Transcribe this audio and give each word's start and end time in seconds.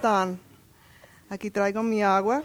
están? 0.00 0.40
Aquí 1.28 1.50
traigo 1.50 1.82
mi 1.82 2.02
agua 2.02 2.42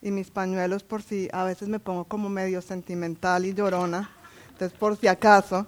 y 0.00 0.10
mis 0.10 0.30
pañuelos 0.30 0.82
por 0.82 1.02
si 1.02 1.28
a 1.30 1.44
veces 1.44 1.68
me 1.68 1.78
pongo 1.78 2.04
como 2.04 2.30
medio 2.30 2.62
sentimental 2.62 3.44
y 3.44 3.52
llorona. 3.52 4.08
Entonces, 4.48 4.78
por 4.78 4.96
si 4.96 5.06
acaso. 5.06 5.66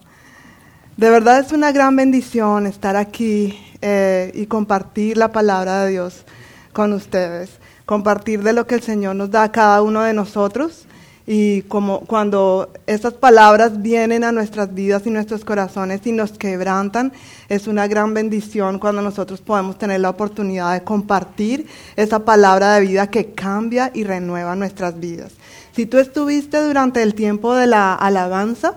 De 0.96 1.11
verdad 1.11 1.40
es 1.40 1.53
una 1.53 1.71
gran 1.71 1.95
bendición 1.96 2.67
estar 2.67 2.96
aquí 2.96 3.62
eh, 3.82 4.32
y 4.35 4.46
compartir 4.46 5.19
la 5.19 5.32
palabra 5.32 5.85
de 5.85 5.90
Dios 5.90 6.24
con 6.72 6.94
ustedes. 6.94 7.51
Compartir 7.85 8.42
de 8.42 8.54
lo 8.54 8.67
que 8.67 8.76
el 8.76 8.83
Señor 8.83 9.17
nos 9.17 9.31
da 9.31 9.42
a 9.42 9.53
cada 9.53 9.83
uno 9.83 10.01
de 10.01 10.15
nosotros 10.15 10.87
y 11.27 11.63
como 11.63 12.01
cuando 12.01 12.72
esas 12.87 13.15
palabras 13.15 13.83
vienen 13.83 14.22
a 14.22 14.31
nuestras 14.31 14.72
vidas 14.72 15.06
y 15.06 15.11
nuestros 15.11 15.45
corazones 15.45 16.06
y 16.06 16.12
nos 16.12 16.33
quebrantan, 16.33 17.12
es 17.48 17.66
una 17.66 17.88
gran 17.88 18.15
bendición 18.15 18.79
cuando 18.79 19.02
nosotros 19.02 19.41
podemos 19.41 19.77
tener 19.77 20.01
la 20.01 20.11
oportunidad 20.11 20.73
de 20.75 20.84
compartir 20.84 21.66
esa 21.97 22.20
palabra 22.20 22.75
de 22.75 22.83
vida 22.83 23.09
que 23.09 23.33
cambia 23.33 23.91
y 23.93 24.05
renueva 24.05 24.55
nuestras 24.55 25.01
vidas. 25.01 25.33
Si 25.73 25.84
tú 25.84 25.98
estuviste 25.98 26.62
durante 26.62 27.03
el 27.03 27.15
tiempo 27.15 27.55
de 27.55 27.67
la 27.67 27.95
alabanza, 27.95 28.77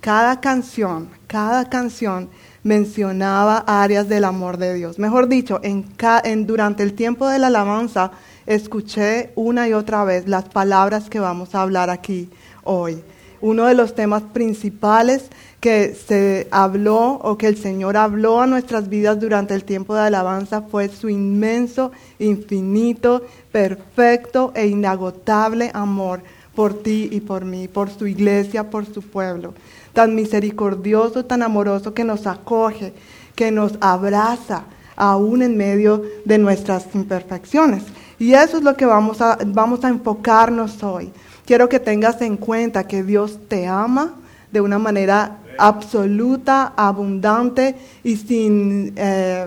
cada 0.00 0.40
canción, 0.40 1.08
cada 1.28 1.70
canción 1.70 2.28
mencionaba 2.64 3.64
áreas 3.66 4.08
del 4.08 4.24
amor 4.24 4.56
de 4.56 4.74
Dios. 4.74 4.98
Mejor 4.98 5.28
dicho, 5.28 5.60
en, 5.62 5.86
en 6.24 6.46
durante 6.46 6.82
el 6.82 6.94
tiempo 6.94 7.28
de 7.28 7.38
la 7.38 7.46
alabanza, 7.46 8.10
escuché 8.46 9.32
una 9.34 9.68
y 9.68 9.72
otra 9.72 10.04
vez 10.04 10.28
las 10.28 10.44
palabras 10.44 11.08
que 11.08 11.20
vamos 11.20 11.54
a 11.54 11.62
hablar 11.62 11.90
aquí 11.90 12.30
hoy. 12.62 13.02
Uno 13.40 13.66
de 13.66 13.74
los 13.74 13.94
temas 13.94 14.22
principales 14.22 15.28
que 15.60 15.94
se 15.94 16.48
habló 16.50 17.20
o 17.22 17.36
que 17.36 17.46
el 17.46 17.58
Señor 17.58 17.96
habló 17.96 18.40
a 18.40 18.46
nuestras 18.46 18.88
vidas 18.88 19.20
durante 19.20 19.54
el 19.54 19.64
tiempo 19.64 19.94
de 19.94 20.00
alabanza 20.02 20.62
fue 20.62 20.88
su 20.88 21.10
inmenso, 21.10 21.92
infinito, 22.18 23.22
perfecto 23.52 24.52
e 24.54 24.66
inagotable 24.66 25.70
amor 25.74 26.22
por 26.54 26.82
ti 26.82 27.08
y 27.12 27.20
por 27.20 27.44
mí, 27.44 27.68
por 27.68 27.90
su 27.90 28.06
iglesia, 28.06 28.70
por 28.70 28.86
su 28.86 29.02
pueblo. 29.02 29.54
Tan 29.92 30.14
misericordioso, 30.14 31.24
tan 31.24 31.42
amoroso 31.42 31.92
que 31.92 32.04
nos 32.04 32.26
acoge, 32.26 32.94
que 33.34 33.50
nos 33.50 33.74
abraza 33.80 34.64
aún 34.96 35.42
en 35.42 35.56
medio 35.56 36.02
de 36.24 36.38
nuestras 36.38 36.86
imperfecciones. 36.94 37.82
Y 38.18 38.34
eso 38.34 38.58
es 38.58 38.62
lo 38.62 38.76
que 38.76 38.86
vamos 38.86 39.20
a, 39.20 39.38
vamos 39.46 39.84
a 39.84 39.88
enfocarnos 39.88 40.82
hoy. 40.82 41.10
Quiero 41.44 41.68
que 41.68 41.80
tengas 41.80 42.22
en 42.22 42.36
cuenta 42.36 42.86
que 42.86 43.02
Dios 43.02 43.38
te 43.48 43.66
ama 43.66 44.14
de 44.50 44.60
una 44.60 44.78
manera 44.78 45.38
absoluta, 45.58 46.72
abundante 46.76 47.74
y 48.02 48.16
sin, 48.16 48.92
eh, 48.96 49.46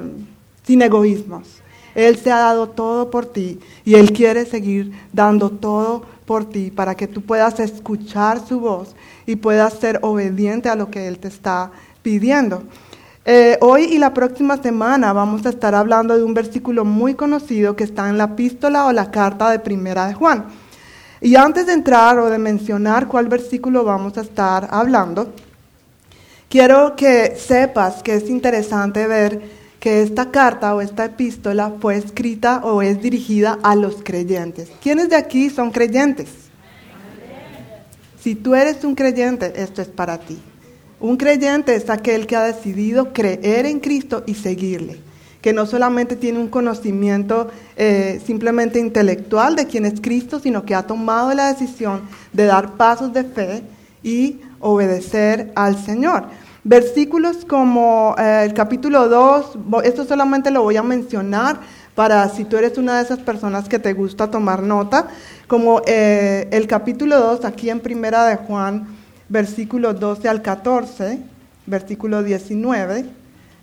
sin 0.63 0.81
egoísmos. 0.81 1.61
Él 1.95 2.17
se 2.17 2.31
ha 2.31 2.37
dado 2.37 2.69
todo 2.69 3.09
por 3.09 3.25
ti 3.25 3.59
y 3.83 3.95
Él 3.95 4.13
quiere 4.13 4.45
seguir 4.45 4.91
dando 5.11 5.49
todo 5.49 6.03
por 6.25 6.47
ti 6.47 6.69
para 6.69 6.93
que 6.93 7.07
tú 7.07 7.21
puedas 7.23 7.59
escuchar 7.59 8.45
su 8.45 8.59
voz 8.59 8.95
y 9.25 9.37
puedas 9.37 9.73
ser 9.73 9.99
obediente 10.03 10.69
a 10.69 10.75
lo 10.75 10.91
que 10.91 11.07
Él 11.07 11.17
te 11.17 11.29
está 11.29 11.71
pidiendo. 12.03 12.63
Eh, 13.29 13.57
hoy 13.59 13.83
y 13.83 13.97
la 13.97 14.13
próxima 14.13 14.55
semana 14.55 15.11
vamos 15.11 15.45
a 15.45 15.49
estar 15.49 15.75
hablando 15.75 16.15
de 16.15 16.23
un 16.23 16.33
versículo 16.33 16.85
muy 16.85 17.13
conocido 17.13 17.75
que 17.75 17.83
está 17.83 18.07
en 18.07 18.17
la 18.17 18.23
epístola 18.23 18.85
o 18.85 18.93
la 18.93 19.11
carta 19.11 19.51
de 19.51 19.59
Primera 19.59 20.07
de 20.07 20.13
Juan. 20.13 20.45
Y 21.19 21.35
antes 21.35 21.65
de 21.65 21.73
entrar 21.73 22.17
o 22.19 22.29
de 22.29 22.37
mencionar 22.37 23.09
cuál 23.09 23.27
versículo 23.27 23.83
vamos 23.83 24.17
a 24.17 24.21
estar 24.21 24.69
hablando, 24.71 25.33
quiero 26.47 26.95
que 26.95 27.35
sepas 27.35 28.01
que 28.01 28.13
es 28.13 28.29
interesante 28.29 29.05
ver 29.07 29.41
que 29.81 30.03
esta 30.03 30.31
carta 30.31 30.73
o 30.73 30.79
esta 30.79 31.03
epístola 31.03 31.73
fue 31.81 31.97
escrita 31.97 32.61
o 32.63 32.81
es 32.81 33.01
dirigida 33.01 33.59
a 33.61 33.75
los 33.75 34.03
creyentes. 34.03 34.71
¿Quiénes 34.81 35.09
de 35.09 35.17
aquí 35.17 35.49
son 35.49 35.71
creyentes? 35.71 36.29
Si 38.21 38.35
tú 38.35 38.55
eres 38.55 38.85
un 38.85 38.95
creyente, 38.95 39.51
esto 39.57 39.81
es 39.81 39.89
para 39.89 40.17
ti. 40.17 40.39
Un 40.99 41.17
creyente 41.17 41.75
es 41.75 41.91
aquel 41.91 42.25
que 42.25 42.35
ha 42.35 42.43
decidido 42.43 43.13
creer 43.13 43.67
en 43.67 43.79
Cristo 43.79 44.23
y 44.25 44.33
seguirle, 44.33 44.99
que 45.41 45.53
no 45.53 45.67
solamente 45.67 46.15
tiene 46.15 46.39
un 46.39 46.47
conocimiento 46.47 47.49
eh, 47.75 48.19
simplemente 48.25 48.79
intelectual 48.79 49.55
de 49.55 49.67
quién 49.67 49.85
es 49.85 50.01
Cristo, 50.01 50.39
sino 50.39 50.65
que 50.65 50.73
ha 50.73 50.87
tomado 50.87 51.31
la 51.35 51.53
decisión 51.53 52.01
de 52.33 52.45
dar 52.45 52.77
pasos 52.77 53.13
de 53.13 53.23
fe 53.25 53.61
y 54.01 54.39
obedecer 54.59 55.51
al 55.53 55.77
Señor. 55.77 56.25
Versículos 56.63 57.45
como 57.45 58.15
eh, 58.17 58.41
el 58.45 58.55
capítulo 58.55 59.07
2, 59.07 59.57
esto 59.83 60.03
solamente 60.03 60.49
lo 60.49 60.63
voy 60.63 60.77
a 60.77 60.83
mencionar 60.83 61.59
para 61.93 62.27
si 62.29 62.43
tú 62.43 62.57
eres 62.57 62.75
una 62.79 62.97
de 62.97 63.03
esas 63.03 63.19
personas 63.19 63.69
que 63.69 63.77
te 63.77 63.93
gusta 63.93 64.31
tomar 64.31 64.63
nota, 64.63 65.09
como 65.45 65.83
eh, 65.85 66.47
el 66.51 66.65
capítulo 66.65 67.19
2 67.19 67.45
aquí 67.45 67.69
en 67.69 67.81
Primera 67.81 68.25
de 68.25 68.37
Juan 68.37 68.96
versículo 69.29 69.93
12 69.93 70.29
al 70.29 70.41
14, 70.41 71.19
versículo 71.65 72.23
19, 72.23 73.05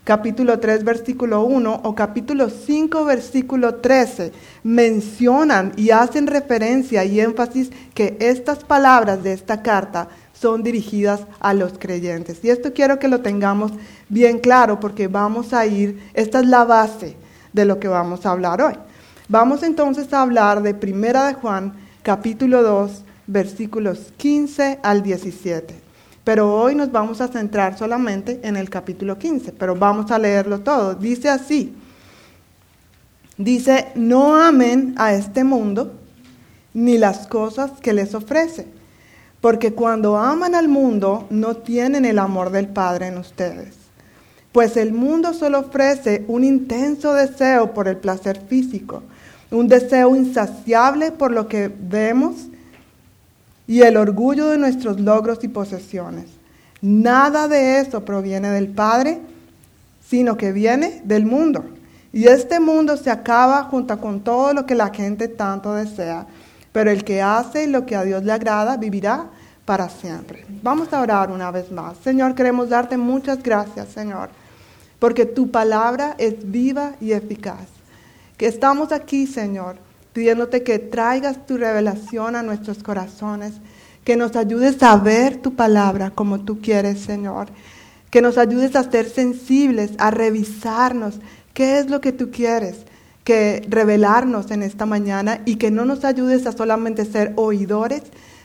capítulo 0.04 0.60
3, 0.60 0.84
versículo 0.84 1.44
1 1.44 1.80
o 1.84 1.94
capítulo 1.94 2.50
5, 2.50 3.04
versículo 3.04 3.76
13, 3.76 4.32
mencionan 4.62 5.72
y 5.76 5.90
hacen 5.90 6.26
referencia 6.26 7.04
y 7.04 7.20
énfasis 7.20 7.70
que 7.94 8.16
estas 8.20 8.64
palabras 8.64 9.22
de 9.22 9.32
esta 9.32 9.62
carta 9.62 10.08
son 10.34 10.62
dirigidas 10.62 11.20
a 11.40 11.54
los 11.54 11.78
creyentes. 11.78 12.44
Y 12.44 12.50
esto 12.50 12.72
quiero 12.74 12.98
que 12.98 13.08
lo 13.08 13.20
tengamos 13.20 13.72
bien 14.08 14.38
claro 14.38 14.78
porque 14.78 15.08
vamos 15.08 15.54
a 15.54 15.64
ir, 15.64 16.10
esta 16.12 16.40
es 16.40 16.46
la 16.46 16.64
base 16.64 17.16
de 17.54 17.64
lo 17.64 17.80
que 17.80 17.88
vamos 17.88 18.26
a 18.26 18.32
hablar 18.32 18.60
hoy. 18.60 18.74
Vamos 19.28 19.62
entonces 19.62 20.12
a 20.12 20.20
hablar 20.20 20.60
de 20.60 20.74
Primera 20.74 21.26
de 21.26 21.34
Juan, 21.34 21.72
capítulo 22.02 22.62
2, 22.62 23.04
versículos 23.26 24.12
15 24.16 24.80
al 24.82 25.02
17. 25.02 25.74
Pero 26.24 26.54
hoy 26.54 26.74
nos 26.74 26.90
vamos 26.90 27.20
a 27.20 27.28
centrar 27.28 27.76
solamente 27.78 28.40
en 28.42 28.56
el 28.56 28.70
capítulo 28.70 29.18
15, 29.18 29.52
pero 29.52 29.76
vamos 29.76 30.10
a 30.10 30.18
leerlo 30.18 30.60
todo. 30.60 30.94
Dice 30.94 31.28
así, 31.28 31.74
dice, 33.36 33.88
no 33.94 34.36
amen 34.36 34.94
a 34.96 35.12
este 35.12 35.44
mundo 35.44 35.92
ni 36.72 36.96
las 36.98 37.26
cosas 37.26 37.72
que 37.80 37.92
les 37.92 38.14
ofrece, 38.14 38.66
porque 39.40 39.74
cuando 39.74 40.16
aman 40.16 40.54
al 40.54 40.68
mundo 40.68 41.26
no 41.28 41.56
tienen 41.58 42.06
el 42.06 42.18
amor 42.18 42.50
del 42.50 42.68
Padre 42.68 43.08
en 43.08 43.18
ustedes. 43.18 43.74
Pues 44.50 44.76
el 44.76 44.92
mundo 44.92 45.34
solo 45.34 45.60
ofrece 45.60 46.24
un 46.28 46.42
intenso 46.42 47.12
deseo 47.12 47.74
por 47.74 47.86
el 47.86 47.96
placer 47.96 48.40
físico, 48.48 49.02
un 49.50 49.68
deseo 49.68 50.16
insaciable 50.16 51.12
por 51.12 51.32
lo 51.32 51.48
que 51.48 51.68
vemos 51.68 52.46
y 53.66 53.82
el 53.82 53.96
orgullo 53.96 54.48
de 54.48 54.58
nuestros 54.58 55.00
logros 55.00 55.42
y 55.42 55.48
posesiones. 55.48 56.26
Nada 56.80 57.48
de 57.48 57.80
eso 57.80 58.04
proviene 58.04 58.50
del 58.50 58.68
Padre, 58.68 59.20
sino 60.06 60.36
que 60.36 60.52
viene 60.52 61.00
del 61.04 61.24
mundo. 61.24 61.64
Y 62.12 62.26
este 62.28 62.60
mundo 62.60 62.96
se 62.96 63.10
acaba 63.10 63.64
junto 63.64 63.98
con 64.00 64.20
todo 64.20 64.52
lo 64.52 64.66
que 64.66 64.74
la 64.74 64.90
gente 64.92 65.28
tanto 65.28 65.74
desea. 65.74 66.26
Pero 66.72 66.90
el 66.90 67.04
que 67.04 67.22
hace 67.22 67.66
lo 67.66 67.86
que 67.86 67.96
a 67.96 68.04
Dios 68.04 68.22
le 68.22 68.32
agrada 68.32 68.76
vivirá 68.76 69.26
para 69.64 69.88
siempre. 69.88 70.44
Vamos 70.62 70.92
a 70.92 71.00
orar 71.00 71.30
una 71.30 71.50
vez 71.50 71.72
más. 71.72 71.96
Señor, 71.98 72.34
queremos 72.34 72.68
darte 72.68 72.96
muchas 72.96 73.42
gracias, 73.42 73.88
Señor, 73.88 74.28
porque 74.98 75.24
tu 75.24 75.50
palabra 75.50 76.14
es 76.18 76.50
viva 76.50 76.92
y 77.00 77.12
eficaz. 77.12 77.66
Que 78.36 78.46
estamos 78.46 78.92
aquí, 78.92 79.26
Señor, 79.26 79.76
pidiéndote 80.14 80.62
que 80.62 80.78
traigas 80.78 81.44
tu 81.44 81.58
revelación 81.58 82.36
a 82.36 82.42
nuestros 82.42 82.82
corazones, 82.82 83.54
que 84.04 84.16
nos 84.16 84.36
ayudes 84.36 84.82
a 84.82 84.96
ver 84.96 85.36
tu 85.38 85.54
palabra 85.54 86.10
como 86.10 86.40
tú 86.40 86.60
quieres, 86.62 87.00
Señor, 87.00 87.48
que 88.10 88.22
nos 88.22 88.38
ayudes 88.38 88.76
a 88.76 88.88
ser 88.90 89.10
sensibles, 89.10 89.90
a 89.98 90.10
revisarnos 90.10 91.18
qué 91.52 91.78
es 91.78 91.90
lo 91.90 92.00
que 92.00 92.12
tú 92.12 92.30
quieres, 92.30 92.76
que 93.24 93.66
revelarnos 93.68 94.50
en 94.50 94.62
esta 94.62 94.86
mañana 94.86 95.40
y 95.44 95.56
que 95.56 95.70
no 95.70 95.84
nos 95.84 96.04
ayudes 96.04 96.46
a 96.46 96.52
solamente 96.52 97.04
ser 97.04 97.32
oidores, 97.36 98.02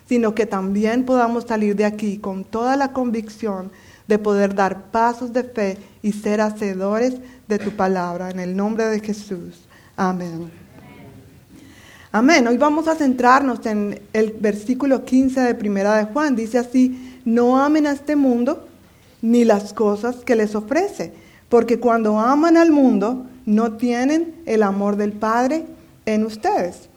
sino 0.07 0.33
que 0.33 0.47
también 0.47 1.05
podamos 1.05 1.43
salir 1.43 1.75
de 1.75 1.85
aquí 1.85 2.17
con 2.17 2.45
toda 2.45 2.77
la 2.77 2.93
convicción 2.93 3.71
de 4.07 4.17
poder 4.17 4.55
dar 4.55 4.89
pasos 4.89 5.33
de 5.33 5.43
fe 5.43 5.77
y 6.01 6.13
ser 6.13 6.41
hacedores 6.41 7.17
de 7.47 7.59
tu 7.59 7.71
palabra. 7.71 8.31
En 8.31 8.39
el 8.39 8.57
nombre 8.57 8.85
de 8.85 9.01
Jesús. 9.01 9.67
Amén. 9.95 10.58
Amén. 12.11 12.47
Hoy 12.47 12.57
vamos 12.57 12.87
a 12.87 12.95
centrarnos 12.95 13.63
en 13.67 14.01
el 14.13 14.31
versículo 14.31 15.05
15 15.05 15.41
de 15.41 15.53
Primera 15.53 15.95
de 15.95 16.05
Juan. 16.05 16.35
Dice 16.35 16.57
así, 16.57 17.21
no 17.23 17.61
amen 17.61 17.85
a 17.85 17.91
este 17.91 18.15
mundo 18.15 18.65
ni 19.21 19.45
las 19.45 19.73
cosas 19.73 20.15
que 20.25 20.35
les 20.35 20.55
ofrece, 20.55 21.13
porque 21.49 21.79
cuando 21.79 22.17
aman 22.17 22.57
al 22.57 22.71
mundo 22.71 23.27
no 23.45 23.73
tienen 23.73 24.33
el 24.47 24.63
amor 24.63 24.95
del 24.95 25.11
Padre 25.11 25.65
en 26.07 26.25
ustedes. 26.25 26.89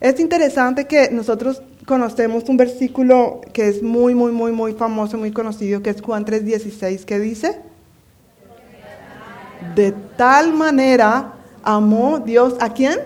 Es 0.00 0.18
interesante 0.18 0.86
que 0.86 1.08
nosotros 1.12 1.62
conocemos 1.86 2.48
un 2.48 2.56
versículo 2.56 3.42
que 3.52 3.68
es 3.68 3.80
muy, 3.80 4.16
muy, 4.16 4.32
muy, 4.32 4.50
muy 4.50 4.72
famoso, 4.72 5.18
muy 5.18 5.30
conocido, 5.30 5.82
que 5.82 5.90
es 5.90 6.02
Juan 6.02 6.24
3:16, 6.24 7.04
que 7.04 7.20
dice, 7.20 7.60
de 9.76 9.92
tal 10.16 10.52
manera 10.52 11.34
Amó 11.62 12.18
Dios 12.18 12.54
a 12.60 12.72
quién? 12.72 12.98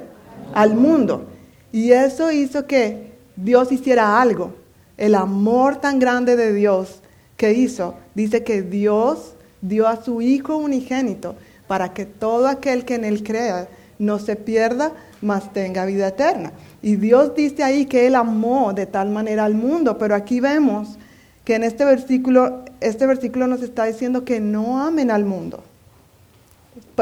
Al 0.55 0.75
mundo. 0.75 1.32
Y 1.73 1.93
eso 1.93 2.31
hizo 2.31 2.67
que 2.67 3.13
Dios 3.37 3.73
hiciera 3.73 4.21
algo. 4.21 4.55
El 4.97 5.15
amor 5.15 5.77
tan 5.77 5.99
grande 5.99 6.37
de 6.37 6.53
Dios 6.53 7.01
que 7.37 7.55
hizo, 7.55 7.95
dice 8.15 8.45
que 8.45 8.63
Dios 8.63 9.35
dio 9.63 9.89
a 9.89 10.03
su 10.03 10.21
Hijo 10.21 10.57
unigénito 10.57 11.35
para 11.67 11.95
que 11.95 12.05
todo 12.05 12.47
aquel 12.47 12.85
que 12.85 12.97
en 12.97 13.05
él 13.05 13.25
crea 13.25 13.69
no 13.99 14.19
se 14.19 14.37
pierda, 14.37 14.93
mas 15.23 15.53
tenga 15.53 15.87
vida 15.87 16.09
eterna. 16.09 16.53
Y 16.83 16.97
Dios 16.97 17.35
dice 17.35 17.63
ahí 17.63 17.87
que 17.87 18.07
Él 18.07 18.17
amó 18.17 18.73
de 18.73 18.87
tal 18.87 19.11
manera 19.11 19.45
al 19.45 19.55
mundo, 19.55 19.97
pero 19.97 20.15
aquí 20.15 20.41
vemos 20.41 20.99
que 21.45 21.55
en 21.55 21.65
este 21.65 21.85
versículo, 21.85 22.65
este 22.81 23.07
versículo 23.07 23.47
nos 23.47 23.63
está 23.63 23.85
diciendo 23.85 24.25
que 24.25 24.41
no 24.41 24.83
amen 24.83 25.11
al 25.11 25.25
mundo. 25.25 25.63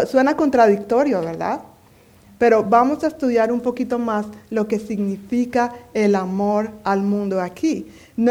Suena 0.06 0.37
contradictorio, 0.37 1.20
¿verdad? 1.22 1.61
Pero 2.40 2.64
vamos 2.64 3.04
a 3.04 3.08
estudiar 3.08 3.52
un 3.52 3.60
poquito 3.60 3.98
más 3.98 4.25
lo 4.48 4.66
que 4.66 4.78
significa 4.78 5.75
el 5.92 6.14
amor 6.14 6.70
al 6.84 7.02
mundo 7.02 7.38
aquí. 7.38 7.87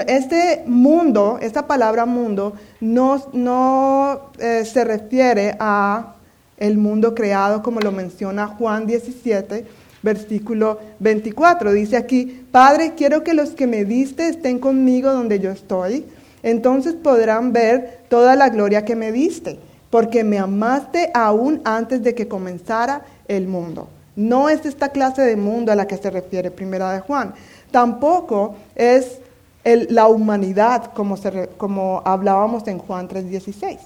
Este 0.07 0.63
mundo, 0.65 1.37
esta 1.39 1.67
palabra 1.67 2.07
mundo, 2.07 2.53
no, 2.81 3.23
no 3.33 4.31
eh, 4.39 4.65
se 4.65 4.83
refiere 4.83 5.55
a 5.59 6.15
el 6.57 6.79
mundo 6.79 7.13
creado 7.13 7.61
como 7.61 7.81
lo 7.81 7.91
menciona 7.91 8.47
Juan 8.47 8.87
17, 8.87 9.67
versículo 10.01 10.79
24. 10.97 11.71
Dice 11.71 11.95
aquí, 11.95 12.47
Padre, 12.51 12.93
quiero 12.97 13.23
que 13.23 13.35
los 13.35 13.51
que 13.51 13.67
me 13.67 13.85
diste 13.85 14.27
estén 14.27 14.57
conmigo 14.57 15.13
donde 15.13 15.39
yo 15.39 15.51
estoy. 15.51 16.03
Entonces 16.41 16.95
podrán 16.95 17.53
ver 17.53 17.99
toda 18.09 18.35
la 18.35 18.49
gloria 18.49 18.85
que 18.85 18.95
me 18.95 19.11
diste, 19.11 19.59
porque 19.91 20.23
me 20.23 20.39
amaste 20.39 21.11
aún 21.13 21.61
antes 21.63 22.01
de 22.01 22.15
que 22.15 22.27
comenzara 22.27 23.03
el 23.27 23.47
mundo. 23.47 23.87
No 24.19 24.49
es 24.49 24.65
esta 24.65 24.89
clase 24.89 25.21
de 25.21 25.37
mundo 25.37 25.71
a 25.71 25.75
la 25.75 25.87
que 25.87 25.95
se 25.95 26.09
refiere 26.09 26.51
Primera 26.51 26.91
de 26.91 26.99
Juan. 26.99 27.33
Tampoco 27.71 28.57
es 28.75 29.19
la 29.63 30.07
humanidad 30.07 30.91
como, 30.93 31.15
como 31.55 32.01
hablábamos 32.03 32.67
en 32.67 32.79
Juan 32.79 33.07
3.16. 33.07 33.77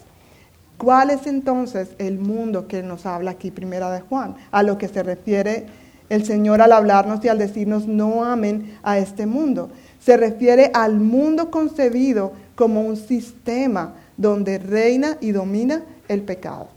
¿Cuál 0.80 1.12
es 1.12 1.28
entonces 1.28 1.90
el 2.00 2.18
mundo 2.18 2.68
que 2.68 2.82
nos 2.82 3.06
habla 3.06 3.30
aquí 3.30 3.52
Primera 3.52 3.92
de 3.92 4.02
Juan? 4.02 4.36
A 4.50 4.64
lo 4.64 4.80
que 4.80 4.88
se 4.88 5.04
refiere 5.04 5.68
el 6.10 6.26
Señor 6.26 6.64
al 6.64 6.72
hablarnos 6.72 7.24
y 7.24 7.28
al 7.28 7.38
decirnos 7.38 7.86
no 7.86 8.26
amen 8.26 8.80
a 8.82 8.98
este 8.98 9.28
mundo. 9.28 9.70
Se 10.00 10.18
refiere 10.18 10.72
al 10.74 10.96
mundo 10.96 11.52
concebido 11.52 12.34
como 12.56 12.82
un 12.82 12.98
sistema 12.98 13.94
donde 14.18 14.58
reina 14.58 15.16
y 15.22 15.32
domina 15.32 15.84
el 16.08 16.24
pecado. 16.24 16.70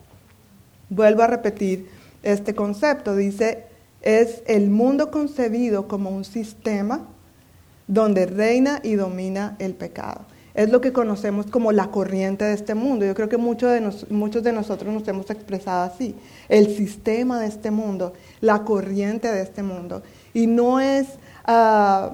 Vuelvo 0.91 1.23
a 1.23 1.27
repetir 1.27 1.96
este 2.27 2.55
concepto. 2.55 3.17
Dice, 3.17 3.65
es 4.03 4.43
el 4.47 4.69
mundo 4.69 5.11
concebido 5.11 5.89
como 5.89 6.11
un 6.11 6.25
sistema 6.25 7.07
donde 7.87 8.27
reina 8.27 8.81
y 8.83 8.95
domina 8.95 9.57
el 9.59 9.75
pecado. 9.75 10.23
Es 10.55 10.71
lo 10.71 10.81
que 10.81 10.93
conocemos 10.93 11.47
como 11.47 11.71
la 11.71 11.91
corriente 11.91 12.45
de 12.45 12.55
este 12.55 12.75
mundo. 12.75 13.05
Yo 13.05 13.15
creo 13.15 13.29
que 13.29 13.37
muchos 13.37 13.71
de, 13.71 13.81
de 14.43 14.53
nosotros 14.53 14.93
nos 14.93 15.07
hemos 15.07 15.29
expresado 15.31 15.83
así. 15.83 16.15
El 16.49 16.75
sistema 16.75 17.41
de 17.41 17.47
este 17.47 17.71
mundo 17.71 18.15
la 18.41 18.65
corriente 18.65 19.31
de 19.31 19.43
este 19.43 19.63
mundo. 19.63 20.03
Y 20.33 20.47
no 20.47 20.81
es, 20.81 21.07
ah, 21.45 22.13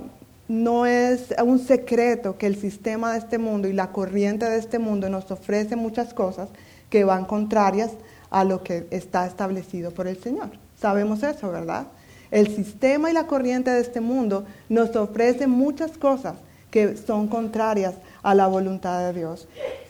no 0.48 0.86
es 0.86 1.32
un 1.44 1.60
secreto 1.60 2.36
que 2.36 2.46
el 2.48 2.56
sistema 2.56 3.12
de 3.12 3.18
este 3.18 3.38
mundo 3.38 3.68
y 3.68 3.72
la 3.72 3.92
corriente 3.92 4.44
de 4.50 4.58
este 4.58 4.80
mundo 4.80 5.08
nos 5.08 5.30
ofrece 5.30 5.76
muchas 5.76 6.12
cosas 6.12 6.48
que 6.90 7.04
van 7.04 7.24
contrarias 7.24 7.92
a 8.32 8.44
lo 8.44 8.64
que 8.64 8.86
está 8.90 9.26
establecido 9.26 9.92
por 9.92 10.08
el 10.08 10.20
Señor. 10.20 10.50
Sabemos 10.80 11.22
eso, 11.22 11.52
¿verdad? 11.52 11.86
El 12.30 12.48
sistema 12.48 13.10
y 13.10 13.12
la 13.12 13.26
corriente 13.26 13.70
de 13.70 13.80
este 13.80 14.00
mundo 14.00 14.44
nos 14.68 14.96
ofrece 14.96 15.46
muchas 15.46 15.98
cosas 15.98 16.34
que 16.70 16.96
son 16.96 17.28
contrarias 17.28 17.94
a 18.22 18.34
la 18.34 18.46
voluntad 18.46 19.06
de 19.06 19.20
Dios. 19.20 19.46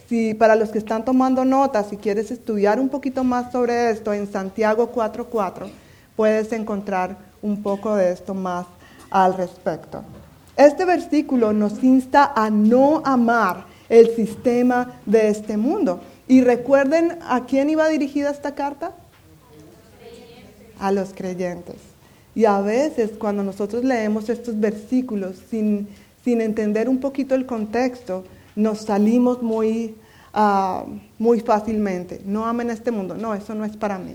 Si 0.08 0.34
para 0.34 0.56
los 0.56 0.70
que 0.70 0.78
están 0.78 1.04
tomando 1.04 1.44
notas, 1.44 1.88
si 1.88 1.96
quieres 1.96 2.32
estudiar 2.32 2.80
un 2.80 2.88
poquito 2.88 3.22
más 3.22 3.52
sobre 3.52 3.90
esto, 3.90 4.12
en 4.12 4.30
Santiago 4.30 4.90
4:4 4.92 5.70
puedes 6.16 6.52
encontrar 6.52 7.16
un 7.40 7.62
poco 7.62 7.94
de 7.94 8.12
esto 8.12 8.34
más 8.34 8.66
al 9.10 9.34
respecto. 9.34 10.02
Este 10.56 10.84
versículo 10.84 11.52
nos 11.52 11.82
insta 11.82 12.32
a 12.34 12.50
no 12.50 13.02
amar 13.04 13.64
el 13.88 14.14
sistema 14.16 15.00
de 15.06 15.28
este 15.28 15.56
mundo. 15.56 16.00
Y 16.32 16.40
recuerden 16.40 17.19
a 17.29 17.44
quién 17.44 17.69
iba 17.69 17.87
dirigida 17.90 18.31
esta 18.31 18.55
carta. 18.55 18.94
A 20.81 20.90
los 20.90 21.12
creyentes. 21.12 21.76
Y 22.34 22.46
a 22.46 22.58
veces 22.62 23.11
cuando 23.19 23.43
nosotros 23.43 23.84
leemos 23.84 24.31
estos 24.31 24.58
versículos 24.58 25.37
sin, 25.50 25.88
sin 26.25 26.40
entender 26.40 26.88
un 26.88 27.00
poquito 27.00 27.34
el 27.34 27.44
contexto, 27.44 28.25
nos 28.56 28.79
salimos 28.79 29.43
muy, 29.43 29.94
ah, 30.32 30.87
muy 31.19 31.40
fácilmente. 31.40 32.23
No 32.25 32.46
amen 32.46 32.70
este 32.70 32.90
mundo. 32.90 33.14
No, 33.14 33.34
eso 33.34 33.55
no 33.55 33.67
es 33.67 33.76
para 33.76 33.99
mí. 33.99 34.14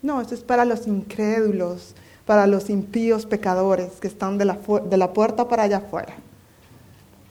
No, 0.00 0.22
eso 0.22 0.34
es 0.34 0.40
para 0.40 0.64
los 0.64 0.86
incrédulos, 0.86 1.94
para 2.24 2.46
los 2.46 2.70
impíos 2.70 3.26
pecadores 3.26 4.00
que 4.00 4.08
están 4.08 4.38
de 4.38 4.46
la, 4.46 4.58
de 4.88 4.96
la 4.96 5.12
puerta 5.12 5.46
para 5.46 5.64
allá 5.64 5.76
afuera. 5.76 6.14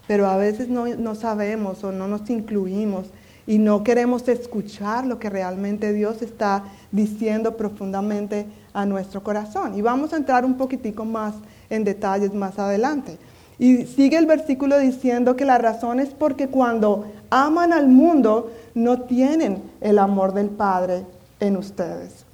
Pero 0.05 0.27
a 0.27 0.37
veces 0.37 0.69
no, 0.69 0.85
no 0.85 1.15
sabemos 1.15 1.83
o 1.83 1.91
no 1.91 2.07
nos 2.07 2.29
incluimos 2.29 3.07
y 3.47 3.59
no 3.59 3.83
queremos 3.83 4.27
escuchar 4.27 5.05
lo 5.05 5.19
que 5.19 5.29
realmente 5.29 5.93
Dios 5.93 6.21
está 6.21 6.63
diciendo 6.91 7.57
profundamente 7.57 8.47
a 8.73 8.85
nuestro 8.85 9.23
corazón. 9.23 9.75
Y 9.77 9.81
vamos 9.81 10.13
a 10.13 10.17
entrar 10.17 10.45
un 10.45 10.55
poquitico 10.55 11.05
más 11.05 11.35
en 11.69 11.83
detalles 11.83 12.33
más 12.33 12.57
adelante. 12.57 13.17
Y 13.57 13.85
sigue 13.85 14.17
el 14.17 14.25
versículo 14.25 14.79
diciendo 14.79 15.35
que 15.35 15.45
la 15.45 15.57
razón 15.57 15.99
es 15.99 16.09
porque 16.09 16.47
cuando 16.47 17.05
aman 17.29 17.71
al 17.71 17.87
mundo 17.87 18.51
no 18.73 19.01
tienen 19.01 19.61
el 19.79 19.99
amor 19.99 20.33
del 20.33 20.49
Padre 20.49 21.05
en 21.39 21.55
ustedes. 21.55 22.25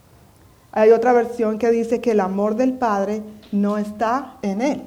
Hay 0.72 0.92
otra 0.92 1.12
versión 1.14 1.60
que 1.60 1.70
dice 1.70 2.00
que 2.00 2.12
el 2.12 2.22
amor 2.22 2.56
del 2.56 2.74
Padre 2.74 3.22
no 3.52 3.78
está 3.78 4.38
en 4.42 4.62
Él. 4.62 4.82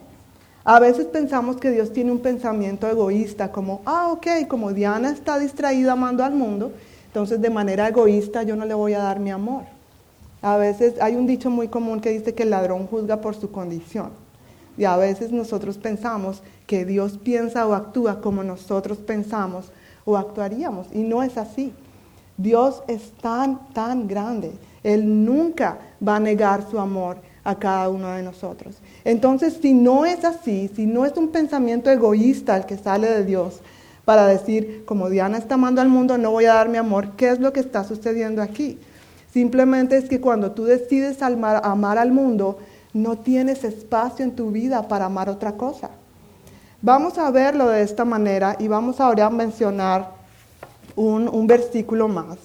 A 0.64 0.80
veces 0.80 1.06
pensamos 1.06 1.56
que 1.56 1.70
Dios 1.70 1.92
tiene 1.92 2.10
un 2.10 2.20
pensamiento 2.20 2.88
egoísta, 2.88 3.52
como, 3.52 3.82
ah, 3.84 4.08
ok, 4.10 4.48
como 4.48 4.72
Diana 4.72 5.10
está 5.10 5.38
distraída 5.38 5.92
amando 5.92 6.24
al 6.24 6.34
mundo, 6.34 6.72
entonces 7.06 7.40
de 7.40 7.50
manera 7.50 7.88
egoísta 7.88 8.42
yo 8.44 8.56
no 8.56 8.64
le 8.64 8.72
voy 8.72 8.94
a 8.94 9.00
dar 9.00 9.20
mi 9.20 9.30
amor. 9.30 9.64
A 10.40 10.56
veces 10.56 10.94
hay 11.00 11.16
un 11.16 11.26
dicho 11.26 11.50
muy 11.50 11.68
común 11.68 12.00
que 12.00 12.10
dice 12.10 12.34
que 12.34 12.44
el 12.44 12.50
ladrón 12.50 12.86
juzga 12.86 13.20
por 13.20 13.34
su 13.34 13.50
condición. 13.50 14.10
Y 14.76 14.84
a 14.84 14.96
veces 14.96 15.32
nosotros 15.32 15.78
pensamos 15.78 16.42
que 16.66 16.84
Dios 16.84 17.18
piensa 17.22 17.66
o 17.66 17.74
actúa 17.74 18.20
como 18.20 18.42
nosotros 18.42 18.98
pensamos 18.98 19.66
o 20.04 20.16
actuaríamos. 20.16 20.88
Y 20.92 21.02
no 21.02 21.22
es 21.22 21.36
así. 21.36 21.72
Dios 22.36 22.82
es 22.88 23.12
tan, 23.20 23.68
tan 23.72 24.08
grande 24.08 24.52
él 24.84 25.24
nunca 25.24 25.78
va 26.06 26.16
a 26.16 26.20
negar 26.20 26.70
su 26.70 26.78
amor 26.78 27.16
a 27.42 27.58
cada 27.58 27.88
uno 27.88 28.08
de 28.12 28.22
nosotros. 28.22 28.76
Entonces, 29.04 29.58
si 29.60 29.74
no 29.74 30.06
es 30.06 30.24
así, 30.24 30.70
si 30.74 30.86
no 30.86 31.04
es 31.04 31.16
un 31.16 31.28
pensamiento 31.28 31.90
egoísta 31.90 32.56
el 32.56 32.64
que 32.64 32.78
sale 32.78 33.08
de 33.08 33.24
Dios 33.24 33.60
para 34.04 34.26
decir, 34.26 34.84
como 34.86 35.10
Diana 35.10 35.38
está 35.38 35.54
amando 35.54 35.80
al 35.80 35.88
mundo, 35.88 36.16
no 36.18 36.30
voy 36.30 36.46
a 36.46 36.54
dar 36.54 36.68
mi 36.68 36.78
amor, 36.78 37.10
¿qué 37.16 37.28
es 37.28 37.38
lo 37.38 37.52
que 37.52 37.60
está 37.60 37.84
sucediendo 37.84 38.42
aquí? 38.42 38.78
Simplemente 39.32 39.96
es 39.96 40.08
que 40.08 40.20
cuando 40.20 40.52
tú 40.52 40.64
decides 40.64 41.20
amar, 41.22 41.98
al 41.98 42.12
mundo, 42.12 42.58
no 42.92 43.18
tienes 43.18 43.64
espacio 43.64 44.24
en 44.24 44.36
tu 44.36 44.50
vida 44.50 44.88
para 44.88 45.06
amar 45.06 45.28
otra 45.28 45.52
cosa. 45.56 45.90
Vamos 46.80 47.18
a 47.18 47.30
verlo 47.30 47.68
de 47.68 47.82
esta 47.82 48.04
manera 48.04 48.56
y 48.58 48.68
vamos 48.68 49.00
ahora 49.00 49.26
a 49.26 49.30
mencionar 49.30 50.10
un, 50.94 51.28
un 51.28 51.46
versículo 51.46 52.08
más. 52.08 52.38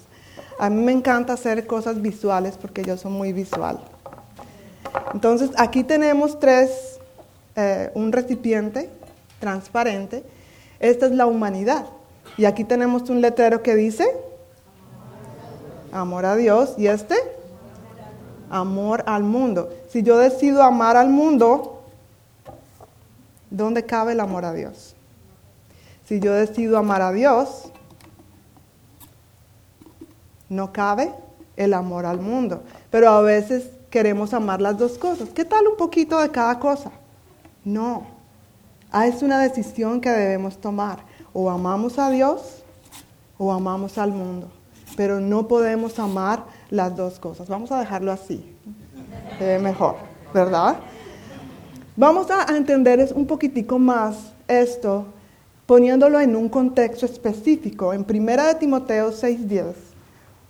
A 0.57 0.69
mí 0.69 0.81
me 0.81 0.91
encanta 0.91 1.33
hacer 1.33 1.67
cosas 1.67 2.01
visuales 2.01 2.57
porque 2.57 2.83
yo 2.83 2.97
soy 2.97 3.11
muy 3.11 3.33
visual. 3.33 3.79
Entonces, 5.13 5.51
aquí 5.57 5.83
tenemos 5.83 6.39
tres, 6.39 6.99
eh, 7.55 7.91
un 7.95 8.11
recipiente 8.11 8.89
transparente. 9.39 10.23
Esta 10.79 11.07
es 11.07 11.11
la 11.11 11.25
humanidad. 11.25 11.85
Y 12.37 12.45
aquí 12.45 12.63
tenemos 12.63 13.09
un 13.09 13.21
letrero 13.21 13.61
que 13.63 13.75
dice, 13.75 14.15
amor 15.91 16.25
a 16.25 16.35
Dios. 16.35 16.75
¿Y 16.77 16.87
este? 16.87 17.15
Amor 18.49 19.03
al 19.07 19.23
mundo. 19.23 19.69
Si 19.89 20.03
yo 20.03 20.17
decido 20.17 20.63
amar 20.63 20.97
al 20.97 21.09
mundo, 21.09 21.83
¿dónde 23.49 23.85
cabe 23.85 24.13
el 24.13 24.19
amor 24.19 24.45
a 24.45 24.53
Dios? 24.53 24.95
Si 26.05 26.19
yo 26.19 26.33
decido 26.33 26.77
amar 26.77 27.01
a 27.01 27.11
Dios, 27.11 27.71
no 30.49 30.73
cabe 30.73 31.11
el 31.55 31.73
amor 31.73 32.05
al 32.05 32.19
mundo. 32.19 32.63
Pero 32.89 33.09
a 33.09 33.21
veces 33.21 33.69
queremos 33.89 34.33
amar 34.33 34.61
las 34.61 34.77
dos 34.77 34.97
cosas. 34.97 35.29
¿Qué 35.29 35.45
tal 35.45 35.67
un 35.67 35.77
poquito 35.77 36.19
de 36.19 36.29
cada 36.29 36.59
cosa? 36.59 36.91
No. 37.63 38.07
Ah, 38.91 39.07
es 39.07 39.21
una 39.21 39.39
decisión 39.39 40.01
que 40.01 40.09
debemos 40.09 40.57
tomar. 40.57 40.99
O 41.33 41.49
amamos 41.49 41.99
a 41.99 42.09
Dios 42.09 42.63
o 43.37 43.51
amamos 43.51 43.97
al 43.97 44.11
mundo. 44.11 44.49
Pero 44.97 45.19
no 45.19 45.47
podemos 45.47 45.99
amar 45.99 46.43
las 46.69 46.95
dos 46.95 47.19
cosas. 47.19 47.47
Vamos 47.47 47.71
a 47.71 47.79
dejarlo 47.79 48.11
así. 48.11 48.55
Mejor, 49.39 49.95
¿verdad? 50.33 50.77
Vamos 51.95 52.27
a 52.31 52.55
entender 52.55 53.11
un 53.15 53.25
poquitico 53.25 53.77
más 53.77 54.33
esto 54.47 55.05
poniéndolo 55.65 56.19
en 56.19 56.35
un 56.35 56.49
contexto 56.49 57.05
específico. 57.05 57.93
En 57.93 58.05
1 58.09 58.47
de 58.47 58.55
Timoteo 58.55 59.11
6:10, 59.11 59.75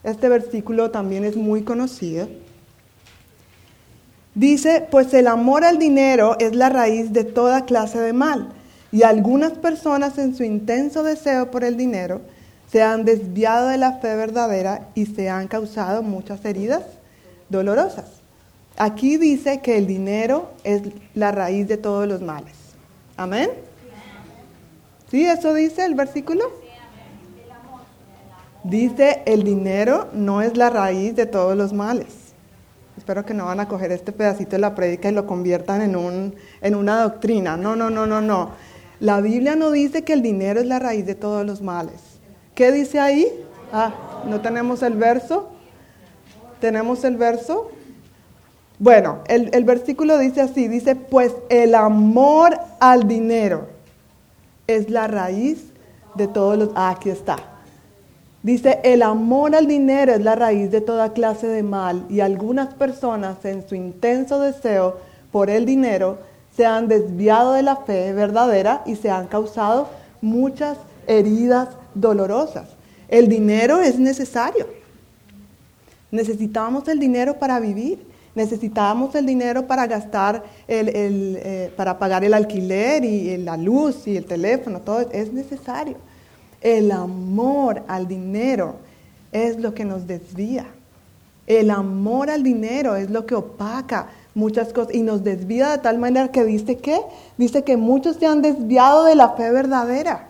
este 0.03 0.29
versículo 0.29 0.91
también 0.91 1.25
es 1.25 1.35
muy 1.35 1.63
conocido. 1.63 2.27
Dice, 4.35 4.87
pues 4.89 5.13
el 5.13 5.27
amor 5.27 5.63
al 5.63 5.79
dinero 5.79 6.37
es 6.39 6.55
la 6.55 6.69
raíz 6.69 7.11
de 7.11 7.23
toda 7.23 7.65
clase 7.65 7.99
de 7.99 8.13
mal, 8.13 8.49
y 8.91 9.03
algunas 9.03 9.53
personas 9.53 10.17
en 10.17 10.35
su 10.35 10.43
intenso 10.43 11.03
deseo 11.03 11.51
por 11.51 11.63
el 11.63 11.77
dinero 11.77 12.21
se 12.71 12.83
han 12.83 13.05
desviado 13.05 13.67
de 13.67 13.77
la 13.77 13.93
fe 13.93 14.15
verdadera 14.15 14.87
y 14.93 15.07
se 15.07 15.29
han 15.29 15.47
causado 15.47 16.03
muchas 16.03 16.43
heridas 16.45 16.83
dolorosas. 17.49 18.05
Aquí 18.77 19.17
dice 19.17 19.59
que 19.59 19.77
el 19.77 19.87
dinero 19.87 20.51
es 20.63 20.83
la 21.13 21.31
raíz 21.31 21.67
de 21.67 21.77
todos 21.77 22.07
los 22.07 22.21
males. 22.21 22.53
Amén. 23.17 23.49
¿Sí? 25.11 25.25
¿Eso 25.25 25.53
dice 25.53 25.83
el 25.85 25.95
versículo? 25.95 26.45
Dice, 28.63 29.23
el 29.25 29.43
dinero 29.43 30.09
no 30.13 30.41
es 30.41 30.55
la 30.55 30.69
raíz 30.69 31.15
de 31.15 31.25
todos 31.25 31.57
los 31.57 31.73
males. 31.73 32.18
Espero 32.99 33.25
que 33.25 33.33
no 33.33 33.45
van 33.45 33.61
a 33.61 33.67
coger 33.69 33.93
este 33.93 34.11
pedacito 34.11 34.51
de 34.51 34.59
la 34.59 34.75
prédica 34.75 35.07
y 35.07 35.13
lo 35.13 35.25
conviertan 35.25 35.81
en, 35.81 35.95
un, 35.95 36.35
en 36.59 36.75
una 36.75 37.01
doctrina. 37.01 37.55
No, 37.55 37.73
no, 37.73 37.89
no, 37.89 38.05
no, 38.05 38.19
no. 38.19 38.49
La 38.99 39.21
Biblia 39.21 39.55
no 39.55 39.71
dice 39.71 40.03
que 40.03 40.11
el 40.11 40.21
dinero 40.21 40.59
es 40.59 40.65
la 40.65 40.79
raíz 40.79 41.05
de 41.05 41.15
todos 41.15 41.45
los 41.45 41.61
males. 41.61 42.01
¿Qué 42.55 42.73
dice 42.73 42.99
ahí? 42.99 43.25
Ah, 43.71 43.93
¿no 44.27 44.41
tenemos 44.41 44.83
el 44.83 44.95
verso? 44.95 45.47
¿Tenemos 46.59 47.05
el 47.05 47.15
verso? 47.15 47.71
Bueno, 48.79 49.19
el, 49.27 49.49
el 49.53 49.63
versículo 49.63 50.17
dice 50.17 50.41
así, 50.41 50.67
dice, 50.67 50.97
pues 50.97 51.33
el 51.47 51.75
amor 51.75 52.59
al 52.81 53.07
dinero 53.07 53.67
es 54.67 54.89
la 54.89 55.07
raíz 55.07 55.71
de 56.15 56.27
todos 56.27 56.57
los... 56.57 56.69
Ah, 56.75 56.89
aquí 56.89 57.09
está. 57.09 57.37
Dice, 58.41 58.79
el 58.83 59.01
amor 59.01 59.53
al 59.53 59.67
dinero 59.67 60.13
es 60.13 60.21
la 60.21 60.35
raíz 60.35 60.71
de 60.71 60.79
toda 60.79 61.11
clase 61.11 61.47
de 61.47 61.61
mal 61.61 62.05
y 62.09 62.21
algunas 62.21 62.73
personas 62.73 63.43
en 63.43 63.67
su 63.67 63.75
intenso 63.75 64.39
deseo 64.39 64.97
por 65.31 65.49
el 65.49 65.65
dinero 65.65 66.19
se 66.55 66.65
han 66.65 66.87
desviado 66.87 67.53
de 67.53 67.63
la 67.63 67.75
fe 67.77 68.13
verdadera 68.13 68.81
y 68.85 68.95
se 68.95 69.09
han 69.09 69.27
causado 69.27 69.89
muchas 70.21 70.77
heridas 71.05 71.69
dolorosas. 71.93 72.69
El 73.09 73.27
dinero 73.27 73.81
es 73.81 73.99
necesario. 73.99 74.67
Necesitamos 76.11 76.87
el 76.87 76.99
dinero 76.99 77.37
para 77.39 77.59
vivir. 77.59 78.07
Necesitábamos 78.35 79.15
el 79.15 79.25
dinero 79.25 79.67
para 79.67 79.85
gastar, 79.85 80.43
el, 80.67 80.89
eh, 80.95 81.73
para 81.75 81.99
pagar 81.99 82.23
el 82.23 82.33
alquiler 82.33 83.03
y 83.03 83.37
la 83.37 83.57
luz 83.57 84.07
y 84.07 84.15
el 84.15 84.25
teléfono, 84.25 84.79
todo 84.79 85.01
es 85.11 85.33
necesario. 85.33 85.97
El 86.61 86.91
amor 86.91 87.83
al 87.87 88.07
dinero 88.07 88.75
es 89.31 89.59
lo 89.59 89.73
que 89.73 89.85
nos 89.85 90.07
desvía. 90.07 90.65
El 91.47 91.71
amor 91.71 92.29
al 92.29 92.43
dinero 92.43 92.95
es 92.95 93.09
lo 93.09 93.25
que 93.25 93.35
opaca 93.35 94.07
muchas 94.35 94.71
cosas 94.71 94.93
y 94.93 95.01
nos 95.01 95.23
desvía 95.23 95.69
de 95.69 95.77
tal 95.79 95.97
manera 95.97 96.31
que 96.31 96.43
dice 96.43 96.77
que 96.77 96.99
dice 97.37 97.63
que 97.63 97.77
muchos 97.77 98.17
se 98.17 98.27
han 98.27 98.41
desviado 98.41 99.05
de 99.05 99.15
la 99.15 99.29
fe 99.31 99.51
verdadera. 99.51 100.27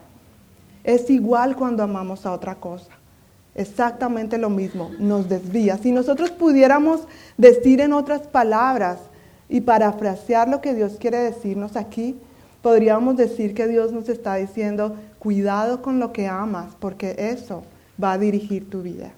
Es 0.84 1.10
igual 1.10 1.56
cuando 1.56 1.84
amamos 1.84 2.26
a 2.26 2.32
otra 2.32 2.56
cosa 2.56 3.00
exactamente 3.60 4.38
lo 4.38 4.50
mismo, 4.50 4.92
nos 5.00 5.28
desvía. 5.28 5.78
Si 5.78 5.92
nosotros 5.92 6.32
pudiéramos 6.32 7.02
decir 7.38 7.82
en 7.82 7.92
otras 7.92 8.22
palabras 8.22 9.00
y 9.50 9.60
parafrasear 9.62 10.48
lo 10.48 10.62
que 10.62 10.74
Dios 10.74 10.94
quiere 10.98 11.18
decirnos 11.18 11.76
aquí, 11.76 12.16
podríamos 12.62 13.18
decir 13.18 13.54
que 13.54 13.68
Dios 13.68 13.92
nos 13.92 14.08
está 14.08 14.36
diciendo, 14.36 14.96
cuidado 15.20 15.82
con 15.82 16.00
lo 16.00 16.12
que 16.14 16.28
amas, 16.28 16.74
porque 16.80 17.16
eso 17.18 17.64
va 18.02 18.14
a 18.14 18.18
dirigir 18.18 18.70
tu 18.70 18.82
vida. 18.82 19.12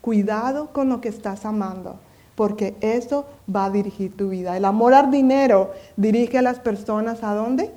Cuidado 0.00 0.68
con 0.72 0.88
lo 0.88 1.00
que 1.00 1.08
estás 1.08 1.44
amando, 1.44 1.98
porque 2.34 2.74
eso 2.80 3.26
va 3.54 3.66
a 3.66 3.70
dirigir 3.70 4.16
tu 4.16 4.30
vida. 4.30 4.56
El 4.56 4.64
amor 4.64 4.94
al 4.94 5.10
dinero 5.10 5.72
dirige 5.96 6.38
a 6.38 6.42
las 6.42 6.58
personas 6.58 7.22
a 7.22 7.34
dónde? 7.34 7.70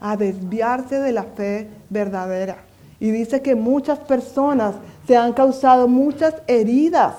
A 0.00 0.16
desviarse 0.16 0.98
de 1.00 1.12
la 1.12 1.24
fe 1.24 1.68
verdadera. 1.90 2.56
Y 3.00 3.10
dice 3.10 3.42
que 3.42 3.54
muchas 3.54 3.98
personas 3.98 4.74
se 5.06 5.16
han 5.16 5.32
causado 5.32 5.88
muchas 5.88 6.34
heridas 6.46 7.14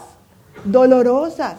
dolorosas. 0.64 1.58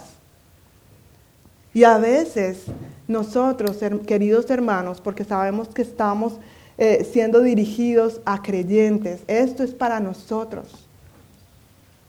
Y 1.73 1.85
a 1.85 1.99
veces 1.99 2.64
nosotros, 3.08 3.78
queridos 4.06 4.50
hermanos, 4.50 5.00
porque 5.00 5.25
sabemos 5.25 5.68
que 5.68 5.82
estamos 5.82 6.38
eh, 6.78 7.09
siendo 7.11 7.40
dirigidos 7.40 8.21
a 8.25 8.42
creyentes, 8.42 9.21
esto 9.26 9.62
es 9.62 9.73
para 9.73 9.99
nosotros. 10.00 10.87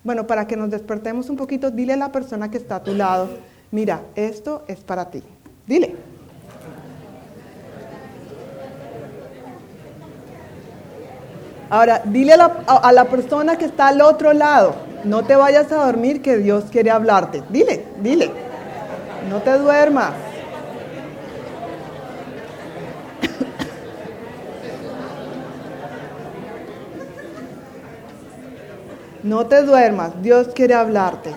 Bueno, 0.03 0.27
para 0.27 0.47
que 0.47 0.57
nos 0.57 0.69
despertemos 0.69 1.29
un 1.29 1.37
poquito, 1.37 1.71
dile 1.71 1.93
a 1.93 1.97
la 1.97 2.11
persona 2.11 2.51
que 2.51 2.57
está 2.57 2.77
a 2.77 2.83
tu 2.83 2.93
lado, 2.93 3.29
mira, 3.71 4.01
esto 4.15 4.63
es 4.67 4.79
para 4.79 5.09
ti. 5.09 5.23
Dile. 5.65 5.95
Ahora, 11.69 12.01
dile 12.05 12.33
a 12.33 12.91
la, 12.93 13.05
persona 13.05 13.57
que 13.57 13.65
está 13.65 13.89
al 13.89 14.01
otro 14.01 14.31
lado, 14.31 14.75
no 15.03 15.25
te 15.25 15.35
vayas 15.35 15.71
a 15.71 15.85
dormir 15.85 16.21
que 16.21 16.37
Dios 16.37 16.65
quiere 16.71 16.91
hablarte. 16.91 17.43
Dile, 17.49 17.83
dile, 18.01 18.31
no 19.29 19.41
te 19.41 19.57
duermas. 19.57 20.13
No 29.27 29.45
te 29.45 29.61
duermas, 29.61 30.21
Dios 30.23 30.47
quiere 30.55 30.73
hablarte. 30.73 31.31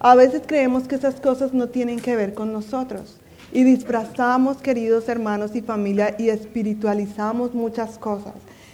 A 0.00 0.14
veces 0.14 0.40
creemos 0.46 0.88
que 0.88 0.94
esas 0.94 1.16
cosas 1.20 1.52
no 1.52 1.68
tienen 1.68 2.00
que 2.00 2.16
ver 2.16 2.32
con 2.32 2.54
nosotros 2.54 3.18
y 3.52 3.64
disfrazamos, 3.64 4.56
queridos 4.58 5.10
hermanos 5.10 5.54
y 5.54 5.60
familia, 5.60 6.14
y 6.18 6.30
espiritualizamos 6.30 7.52
muchas 7.52 7.98
cosas. 7.98 8.32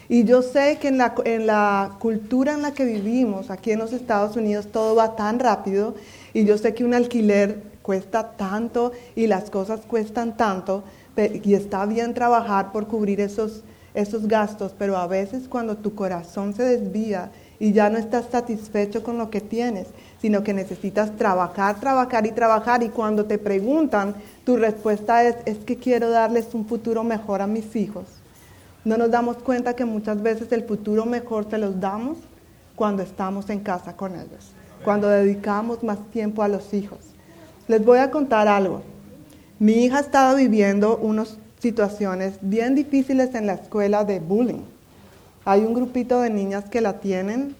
Y 0.08 0.22
yo 0.22 0.40
sé 0.40 0.78
que 0.80 0.86
en 0.86 0.98
la, 0.98 1.14
en 1.24 1.48
la 1.48 1.96
cultura 1.98 2.52
en 2.52 2.62
la 2.62 2.74
que 2.74 2.84
vivimos, 2.84 3.50
aquí 3.50 3.72
en 3.72 3.80
los 3.80 3.92
Estados 3.92 4.36
Unidos, 4.36 4.68
todo 4.70 4.94
va 4.94 5.16
tan 5.16 5.40
rápido 5.40 5.96
y 6.32 6.44
yo 6.44 6.58
sé 6.58 6.74
que 6.74 6.84
un 6.84 6.94
alquiler 6.94 7.60
cuesta 7.82 8.36
tanto 8.36 8.92
y 9.16 9.26
las 9.26 9.50
cosas 9.50 9.80
cuestan 9.80 10.36
tanto 10.36 10.84
y 11.16 11.54
está 11.54 11.86
bien 11.86 12.14
trabajar 12.14 12.70
por 12.70 12.86
cubrir 12.86 13.20
esos, 13.20 13.64
esos 13.94 14.26
gastos, 14.26 14.74
pero 14.76 14.96
a 14.96 15.06
veces 15.06 15.48
cuando 15.48 15.76
tu 15.76 15.94
corazón 15.94 16.52
se 16.52 16.64
desvía 16.64 17.30
y 17.60 17.72
ya 17.72 17.88
no 17.88 17.96
estás 17.96 18.26
satisfecho 18.30 19.04
con 19.04 19.16
lo 19.16 19.30
que 19.30 19.40
tienes, 19.40 19.86
sino 20.20 20.42
que 20.42 20.52
necesitas 20.52 21.16
trabajar, 21.16 21.78
trabajar 21.78 22.26
y 22.26 22.32
trabajar 22.32 22.82
y 22.82 22.88
cuando 22.88 23.24
te 23.24 23.38
preguntan, 23.38 24.16
tu 24.44 24.56
respuesta 24.56 25.24
es, 25.24 25.36
es 25.46 25.58
que 25.58 25.76
quiero 25.76 26.10
darles 26.10 26.52
un 26.54 26.66
futuro 26.66 27.04
mejor 27.04 27.40
a 27.40 27.46
mis 27.46 27.76
hijos. 27.76 28.04
No 28.84 28.98
nos 28.98 29.10
damos 29.10 29.38
cuenta 29.38 29.74
que 29.74 29.84
muchas 29.84 30.20
veces 30.22 30.50
el 30.52 30.64
futuro 30.64 31.06
mejor 31.06 31.46
te 31.46 31.58
los 31.58 31.80
damos 31.80 32.18
cuando 32.74 33.02
estamos 33.02 33.48
en 33.48 33.60
casa 33.60 33.96
con 33.96 34.14
ellos, 34.14 34.50
cuando 34.84 35.08
dedicamos 35.08 35.82
más 35.84 35.98
tiempo 36.10 36.42
a 36.42 36.48
los 36.48 36.74
hijos. 36.74 36.98
Les 37.68 37.82
voy 37.82 37.98
a 37.98 38.10
contar 38.10 38.48
algo. 38.48 38.82
Mi 39.58 39.84
hija 39.84 40.00
estaba 40.00 40.34
viviendo 40.34 40.98
unas 40.98 41.38
situaciones 41.64 42.34
bien 42.42 42.74
difíciles 42.74 43.34
en 43.34 43.46
la 43.46 43.54
escuela 43.54 44.04
de 44.04 44.20
bullying. 44.20 44.62
Hay 45.46 45.62
un 45.64 45.72
grupito 45.72 46.20
de 46.20 46.28
niñas 46.28 46.66
que 46.66 46.82
la 46.82 47.00
tienen 47.00 47.56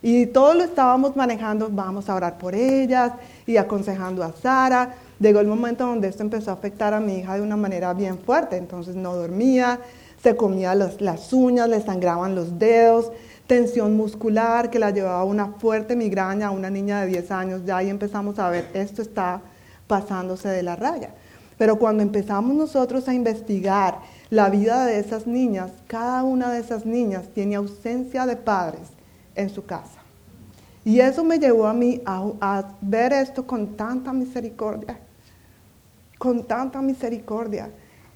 y 0.00 0.26
todos 0.26 0.54
lo 0.54 0.62
estábamos 0.62 1.16
manejando, 1.16 1.68
vamos 1.68 2.08
a 2.08 2.14
orar 2.14 2.38
por 2.38 2.54
ellas 2.54 3.14
y 3.46 3.56
aconsejando 3.56 4.22
a 4.22 4.32
Sara. 4.32 4.94
Llegó 5.18 5.40
el 5.40 5.48
momento 5.48 5.84
donde 5.86 6.06
esto 6.06 6.22
empezó 6.22 6.52
a 6.52 6.54
afectar 6.54 6.94
a 6.94 7.00
mi 7.00 7.16
hija 7.16 7.34
de 7.34 7.42
una 7.42 7.56
manera 7.56 7.92
bien 7.94 8.16
fuerte, 8.20 8.56
entonces 8.56 8.94
no 8.94 9.16
dormía, 9.16 9.80
se 10.22 10.36
comía 10.36 10.72
las 10.76 11.32
uñas, 11.32 11.68
le 11.68 11.80
sangraban 11.80 12.36
los 12.36 12.60
dedos, 12.60 13.10
tensión 13.48 13.96
muscular 13.96 14.70
que 14.70 14.78
la 14.78 14.90
llevaba 14.92 15.22
a 15.22 15.24
una 15.24 15.48
fuerte 15.58 15.96
migraña 15.96 16.46
a 16.46 16.50
una 16.52 16.70
niña 16.70 17.00
de 17.00 17.08
10 17.08 17.30
años, 17.32 17.62
ya 17.66 17.78
ahí 17.78 17.90
empezamos 17.90 18.38
a 18.38 18.50
ver, 18.50 18.68
esto 18.72 19.02
está 19.02 19.40
pasándose 19.88 20.48
de 20.48 20.62
la 20.62 20.76
raya. 20.76 21.10
Pero 21.58 21.78
cuando 21.78 22.02
empezamos 22.02 22.54
nosotros 22.54 23.08
a 23.08 23.14
investigar 23.14 23.98
la 24.30 24.48
vida 24.48 24.86
de 24.86 25.00
esas 25.00 25.26
niñas, 25.26 25.72
cada 25.88 26.22
una 26.22 26.52
de 26.52 26.60
esas 26.60 26.86
niñas 26.86 27.24
tiene 27.34 27.56
ausencia 27.56 28.24
de 28.24 28.36
padres 28.36 28.88
en 29.34 29.50
su 29.50 29.66
casa. 29.66 29.98
Y 30.84 31.00
eso 31.00 31.24
me 31.24 31.38
llevó 31.38 31.66
a 31.66 31.74
mí 31.74 32.00
a, 32.06 32.64
ver 32.80 33.12
esto 33.12 33.46
con 33.46 33.76
tanta 33.76 34.12
misericordia, 34.12 34.98
con 36.16 36.44
tanta 36.44 36.80
misericordia. 36.80 37.70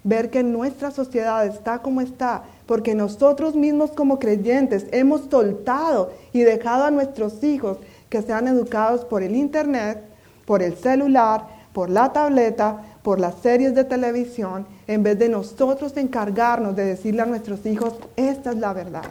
ver 0.05 0.29
que 0.29 0.43
nuestra 0.43 0.91
sociedad 0.91 1.45
está 1.45 1.79
como 1.79 2.01
está, 2.01 2.43
porque 2.65 2.93
nosotros 2.93 3.55
mismos 3.55 3.91
como 3.91 4.19
creyentes 4.19 4.85
hemos 4.91 5.29
soltado 5.29 6.11
y 6.33 6.41
dejado 6.41 6.83
a 6.83 6.91
nuestros 6.91 7.41
hijos 7.41 7.77
que 8.09 8.21
sean 8.21 8.49
educados 8.49 9.05
por 9.05 9.23
el 9.23 9.33
Internet, 9.33 10.03
por 10.45 10.61
el 10.61 10.75
celular, 10.75 11.47
por 11.73 11.89
la 11.89 12.11
tableta, 12.11 12.81
por 13.03 13.19
las 13.19 13.35
series 13.35 13.75
de 13.75 13.83
televisión, 13.83 14.65
en 14.87 15.03
vez 15.03 15.19
de 15.19 15.29
nosotros 15.29 15.95
encargarnos 15.97 16.75
de 16.75 16.85
decirle 16.85 17.21
a 17.21 17.25
nuestros 17.25 17.65
hijos, 17.65 17.95
esta 18.15 18.51
es 18.51 18.57
la 18.57 18.73
verdad. 18.73 19.03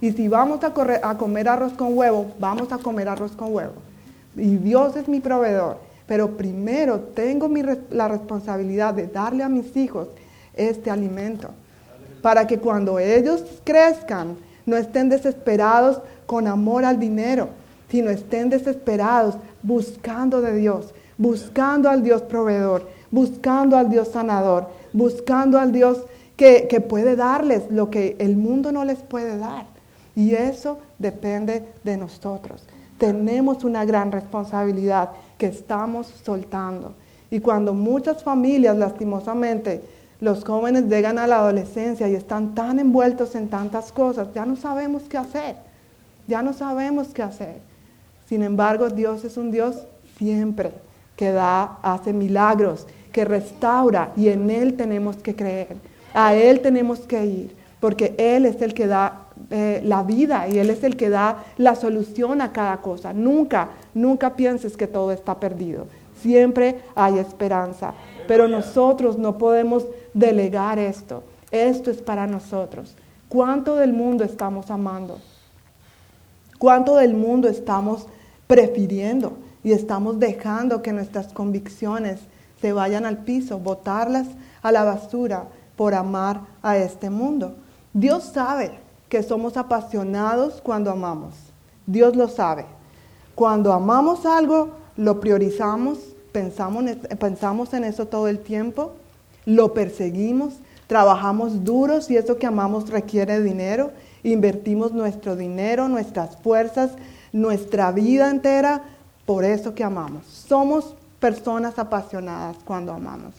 Y 0.00 0.12
si 0.12 0.28
vamos 0.28 0.60
a, 0.64 0.72
comer 1.16 1.48
arroz 1.48 1.74
con 1.74 1.96
huevo, 1.96 2.32
vamos 2.38 2.72
a 2.72 2.78
comer 2.78 3.08
arroz 3.08 3.32
con 3.32 3.54
huevo. 3.54 3.74
Y 4.36 4.56
Dios 4.56 4.96
es 4.96 5.08
mi 5.08 5.20
proveedor. 5.20 5.78
Pero 6.06 6.36
primero 6.36 7.00
tengo 7.00 7.48
la 7.90 8.08
responsabilidad 8.08 8.94
de 8.94 9.06
darle 9.06 9.42
a 9.42 9.48
mis 9.48 9.76
hijos 9.76 10.08
este 10.54 10.90
alimento. 10.90 11.50
Para 12.20 12.46
que 12.46 12.58
cuando 12.58 12.98
ellos 12.98 13.44
crezcan, 13.64 14.36
no 14.66 14.76
estén 14.76 15.08
desesperados 15.08 16.00
con 16.26 16.46
amor 16.48 16.84
al 16.84 16.98
dinero, 16.98 17.48
sino 17.90 18.10
estén 18.10 18.50
desesperados 18.50 19.36
buscando 19.62 20.40
de 20.40 20.54
Dios, 20.54 20.92
buscando 21.16 21.88
al 21.88 22.02
Dios 22.02 22.22
proveedor, 22.22 22.88
buscando 23.14 23.76
al 23.76 23.88
Dios 23.88 24.08
sanador, 24.08 24.66
buscando 24.92 25.60
al 25.60 25.70
Dios 25.70 26.04
que, 26.36 26.66
que 26.68 26.80
puede 26.80 27.14
darles 27.14 27.62
lo 27.70 27.88
que 27.88 28.16
el 28.18 28.36
mundo 28.36 28.72
no 28.72 28.84
les 28.84 28.98
puede 28.98 29.38
dar. 29.38 29.66
Y 30.16 30.34
eso 30.34 30.78
depende 30.98 31.62
de 31.84 31.96
nosotros. 31.96 32.64
Tenemos 32.98 33.62
una 33.62 33.84
gran 33.84 34.10
responsabilidad 34.10 35.10
que 35.38 35.46
estamos 35.46 36.08
soltando. 36.24 36.94
Y 37.30 37.38
cuando 37.38 37.72
muchas 37.72 38.24
familias, 38.24 38.76
lastimosamente, 38.76 39.80
los 40.20 40.44
jóvenes 40.44 40.88
llegan 40.88 41.16
a 41.18 41.28
la 41.28 41.36
adolescencia 41.36 42.08
y 42.08 42.16
están 42.16 42.56
tan 42.56 42.80
envueltos 42.80 43.36
en 43.36 43.48
tantas 43.48 43.92
cosas, 43.92 44.26
ya 44.34 44.44
no 44.44 44.56
sabemos 44.56 45.04
qué 45.04 45.18
hacer. 45.18 45.54
Ya 46.26 46.42
no 46.42 46.52
sabemos 46.52 47.08
qué 47.14 47.22
hacer. 47.22 47.58
Sin 48.28 48.42
embargo, 48.42 48.88
Dios 48.88 49.24
es 49.24 49.36
un 49.36 49.52
Dios 49.52 49.86
siempre 50.18 50.72
que 51.16 51.30
da, 51.30 51.78
hace 51.82 52.12
milagros, 52.12 52.86
que 53.14 53.24
restaura 53.24 54.12
y 54.16 54.28
en 54.28 54.50
Él 54.50 54.74
tenemos 54.74 55.14
que 55.16 55.36
creer. 55.36 55.76
A 56.12 56.34
Él 56.34 56.58
tenemos 56.58 56.98
que 56.98 57.24
ir, 57.24 57.56
porque 57.78 58.12
Él 58.18 58.44
es 58.44 58.60
el 58.60 58.74
que 58.74 58.88
da 58.88 59.28
eh, 59.50 59.80
la 59.84 60.02
vida 60.02 60.48
y 60.48 60.58
Él 60.58 60.68
es 60.68 60.82
el 60.82 60.96
que 60.96 61.10
da 61.10 61.44
la 61.56 61.76
solución 61.76 62.40
a 62.40 62.52
cada 62.52 62.78
cosa. 62.78 63.12
Nunca, 63.12 63.68
nunca 63.94 64.34
pienses 64.34 64.76
que 64.76 64.88
todo 64.88 65.12
está 65.12 65.38
perdido. 65.38 65.86
Siempre 66.22 66.80
hay 66.96 67.20
esperanza. 67.20 67.94
Pero 68.26 68.48
nosotros 68.48 69.16
no 69.16 69.38
podemos 69.38 69.86
delegar 70.12 70.80
esto. 70.80 71.22
Esto 71.52 71.92
es 71.92 71.98
para 71.98 72.26
nosotros. 72.26 72.96
¿Cuánto 73.28 73.76
del 73.76 73.92
mundo 73.92 74.24
estamos 74.24 74.72
amando? 74.72 75.20
¿Cuánto 76.58 76.96
del 76.96 77.14
mundo 77.14 77.46
estamos 77.48 78.06
prefiriendo 78.48 79.34
y 79.62 79.70
estamos 79.70 80.18
dejando 80.18 80.82
que 80.82 80.92
nuestras 80.92 81.32
convicciones 81.32 82.18
se 82.64 82.72
vayan 82.72 83.04
al 83.04 83.18
piso, 83.18 83.58
botarlas 83.58 84.26
a 84.62 84.72
la 84.72 84.84
basura 84.84 85.48
por 85.76 85.92
amar 85.92 86.40
a 86.62 86.78
este 86.78 87.10
mundo? 87.10 87.56
Dios 87.92 88.24
sabe 88.24 88.70
que 89.10 89.22
somos 89.22 89.58
apasionados 89.58 90.62
cuando 90.62 90.90
amamos. 90.90 91.34
Dios 91.84 92.16
lo 92.16 92.26
sabe. 92.26 92.64
Cuando 93.34 93.70
amamos 93.70 94.24
algo, 94.24 94.70
lo 94.96 95.20
priorizamos, 95.20 95.98
pensamos, 96.32 97.74
en 97.74 97.84
eso 97.84 98.08
todo 98.08 98.28
el 98.28 98.38
tiempo, 98.38 98.92
lo 99.44 99.74
perseguimos, 99.74 100.54
trabajamos 100.86 101.64
duros 101.64 102.10
y 102.10 102.16
eso 102.16 102.38
que 102.38 102.46
amamos 102.46 102.88
requiere 102.88 103.42
dinero, 103.42 103.90
invertimos 104.22 104.94
nuestro 104.94 105.36
dinero, 105.36 105.86
nuestras 105.90 106.38
fuerzas, 106.38 106.92
nuestra 107.30 107.92
vida 107.92 108.30
entera 108.30 108.84
por 109.26 109.44
eso 109.44 109.74
que 109.74 109.84
amamos. 109.84 110.24
Somos 110.24 110.94
personas 111.24 111.78
apasionadas 111.78 112.58
cuando 112.66 112.92
amamos. 112.92 113.32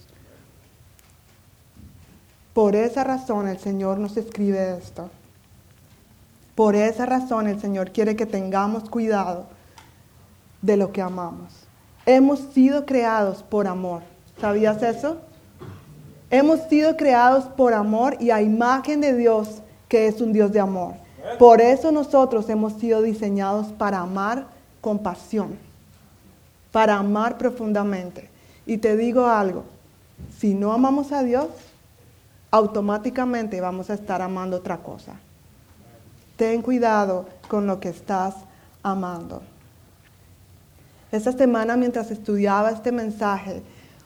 Por 2.52 2.76
esa 2.76 3.04
razón 3.04 3.48
el 3.48 3.60
Señor 3.60 4.00
nos 4.00 4.17
escribe 4.17 4.76
esto. 4.76 5.12
Por 6.56 6.74
esa 6.74 7.06
razón 7.06 7.45
el 7.45 7.62
Señor 7.62 7.91
quiere 7.91 8.15
que 8.15 8.26
tengamos 8.26 8.89
cuidado 8.89 9.45
de 10.63 10.78
lo 10.78 10.91
que 10.91 11.04
amamos. 11.04 11.54
Hemos 12.08 12.39
sido 12.56 12.88
creados 12.88 13.43
por 13.43 13.67
amor. 13.67 14.02
¿Sabías 14.41 14.82
eso? 14.82 15.17
Hemos 16.32 16.62
sido 16.62 16.98
creados 16.98 17.43
por 17.43 17.76
amor 17.76 18.17
y 18.19 18.32
a 18.32 18.41
imagen 18.41 19.00
de 19.00 19.15
Dios 19.15 19.62
que 19.89 20.08
es 20.08 20.21
un 20.21 20.34
Dios 20.34 20.52
de 20.52 20.60
amor. 20.60 20.95
Por 21.38 21.62
eso 21.62 21.91
nosotros 21.91 22.50
hemos 22.50 22.74
sido 22.74 23.04
diseñados 23.04 23.67
para 23.74 24.00
amar 24.00 24.48
con 24.82 24.98
pasión, 24.98 25.60
para 26.75 26.97
amar 26.97 27.38
profundamente. 27.38 28.27
Y 28.65 28.79
te 28.79 28.97
digo 28.97 29.27
algo, 29.27 29.63
si 30.38 30.53
no 30.53 30.73
amamos 30.73 31.13
a 31.13 31.23
Dios, 31.23 31.47
automáticamente 32.51 33.61
vamos 33.61 33.89
a 33.89 33.93
estar 33.93 34.21
amando 34.21 34.57
otra 34.57 34.79
cosa. 34.79 35.13
Ten 36.35 36.61
cuidado 36.61 37.27
con 37.47 37.65
lo 37.65 37.79
que 37.79 37.88
estás 37.88 38.35
amando. 38.83 39.41
Esta 41.13 41.31
semana 41.31 41.77
mientras 41.77 42.11
estudiaba 42.11 42.71
este 42.71 42.91
mensaje, 42.91 43.61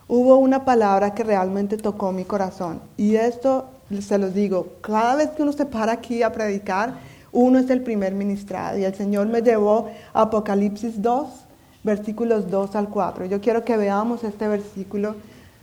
hubo 0.07 0.37
una 0.37 0.63
palabra 0.63 1.15
que 1.15 1.23
realmente 1.23 1.75
tocó 1.75 2.11
mi 2.11 2.23
corazón. 2.23 2.81
Y 2.97 3.15
esto 3.15 3.65
se 3.99 4.19
los 4.19 4.35
digo, 4.35 4.73
cada 4.81 5.15
vez 5.15 5.31
que 5.31 5.41
uno 5.41 5.53
se 5.53 5.65
para 5.65 5.93
aquí 5.93 6.21
a 6.21 6.31
predicar, 6.31 6.99
uno 7.31 7.57
es 7.57 7.67
el 7.71 7.81
primer 7.81 8.13
ministrado. 8.13 8.77
Y 8.77 8.83
el 8.83 8.93
Señor 8.93 9.25
me 9.25 9.41
llevó 9.41 9.89
a 10.13 10.21
Apocalipsis 10.21 11.01
2, 11.01 11.48
versículos 11.89 12.49
2 12.49 12.75
al 12.75 12.89
4. 12.89 13.25
Yo 13.25 13.41
quiero 13.41 13.65
que 13.65 13.77
veamos 13.77 14.23
este 14.23 14.47
versículo 14.47 15.15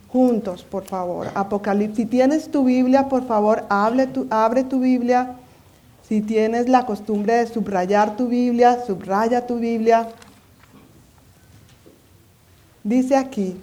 juntos, 0.09 0.63
por 0.63 0.85
favor. 0.85 1.29
Apocalipsis. 1.35 1.97
Si 1.97 2.07
tienes 2.07 2.51
tu 2.51 2.65
Biblia, 2.65 3.09
por 3.09 3.27
favor, 3.27 3.65
abre 3.69 4.07
tu, 4.07 4.27
abre 4.31 4.65
tu 4.65 4.81
Biblia 4.81 5.37
si 6.09 6.21
tienes 6.21 6.69
la 6.69 6.87
costumbre 6.87 7.35
de 7.35 7.47
subrayar 7.49 8.17
tu 8.17 8.29
Biblia, 8.29 8.85
subraya 8.87 9.45
tu 9.45 9.57
Biblia. 9.59 10.09
Dice 12.85 13.17
aquí, 13.17 13.61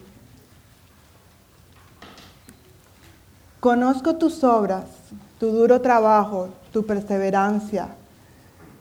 conozco 3.61 4.17
tus 4.17 4.43
obras, 4.43 4.83
tu 5.39 5.51
duro 5.51 5.79
trabajo, 5.79 6.49
tu 6.73 6.85
perseverancia. 6.85 7.87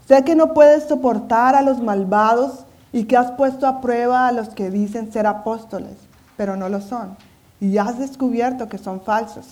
Sé 0.08 0.24
que 0.24 0.34
no 0.34 0.52
puedes 0.52 0.88
soportar 0.88 1.54
a 1.54 1.62
los 1.62 1.80
malvados 1.80 2.64
y 2.92 3.04
que 3.04 3.16
has 3.16 3.32
puesto 3.32 3.66
a 3.66 3.80
prueba 3.80 4.28
a 4.28 4.32
los 4.32 4.50
que 4.50 4.70
dicen 4.70 5.12
ser 5.12 5.26
apóstoles, 5.26 5.96
pero 6.36 6.56
no 6.56 6.68
lo 6.68 6.80
son. 6.80 7.16
Y 7.60 7.78
has 7.78 7.98
descubierto 7.98 8.68
que 8.68 8.78
son 8.78 9.00
falsos. 9.00 9.46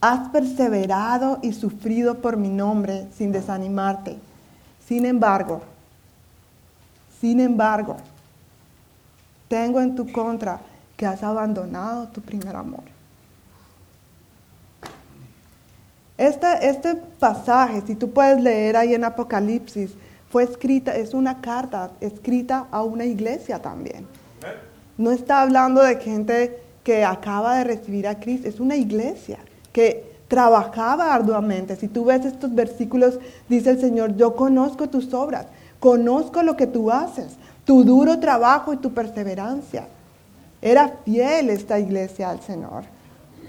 Has 0.00 0.28
perseverado 0.30 1.38
y 1.42 1.52
sufrido 1.52 2.16
por 2.16 2.36
mi 2.36 2.48
nombre 2.48 3.06
sin 3.16 3.32
desanimarte. 3.32 4.18
Sin 4.86 5.06
embargo, 5.06 5.62
sin 7.20 7.40
embargo, 7.40 7.96
tengo 9.48 9.80
en 9.80 9.94
tu 9.94 10.10
contra 10.10 10.60
que 10.96 11.06
has 11.06 11.22
abandonado 11.22 12.08
tu 12.08 12.20
primer 12.20 12.54
amor. 12.54 12.82
Este, 16.16 16.68
este 16.68 16.94
pasaje, 16.94 17.82
si 17.86 17.94
tú 17.94 18.10
puedes 18.10 18.40
leer 18.40 18.76
ahí 18.76 18.94
en 18.94 19.04
Apocalipsis, 19.04 19.92
fue 20.34 20.42
escrita, 20.42 20.96
es 20.96 21.14
una 21.14 21.40
carta 21.40 21.92
escrita 22.00 22.66
a 22.72 22.82
una 22.82 23.04
iglesia 23.04 23.62
también. 23.62 24.04
No 24.98 25.12
está 25.12 25.42
hablando 25.42 25.80
de 25.80 25.94
gente 26.00 26.58
que 26.82 27.04
acaba 27.04 27.58
de 27.58 27.62
recibir 27.62 28.08
a 28.08 28.18
Cristo, 28.18 28.48
es 28.48 28.58
una 28.58 28.74
iglesia 28.74 29.38
que 29.72 30.16
trabajaba 30.26 31.14
arduamente. 31.14 31.76
Si 31.76 31.86
tú 31.86 32.06
ves 32.06 32.24
estos 32.24 32.52
versículos, 32.52 33.20
dice 33.48 33.70
el 33.70 33.80
Señor, 33.80 34.16
yo 34.16 34.34
conozco 34.34 34.88
tus 34.88 35.14
obras, 35.14 35.46
conozco 35.78 36.42
lo 36.42 36.56
que 36.56 36.66
tú 36.66 36.90
haces, 36.90 37.36
tu 37.64 37.84
duro 37.84 38.18
trabajo 38.18 38.72
y 38.72 38.78
tu 38.78 38.92
perseverancia. 38.92 39.86
Era 40.60 40.96
fiel 41.04 41.48
esta 41.48 41.78
iglesia 41.78 42.30
al 42.30 42.40
Señor. 42.40 42.82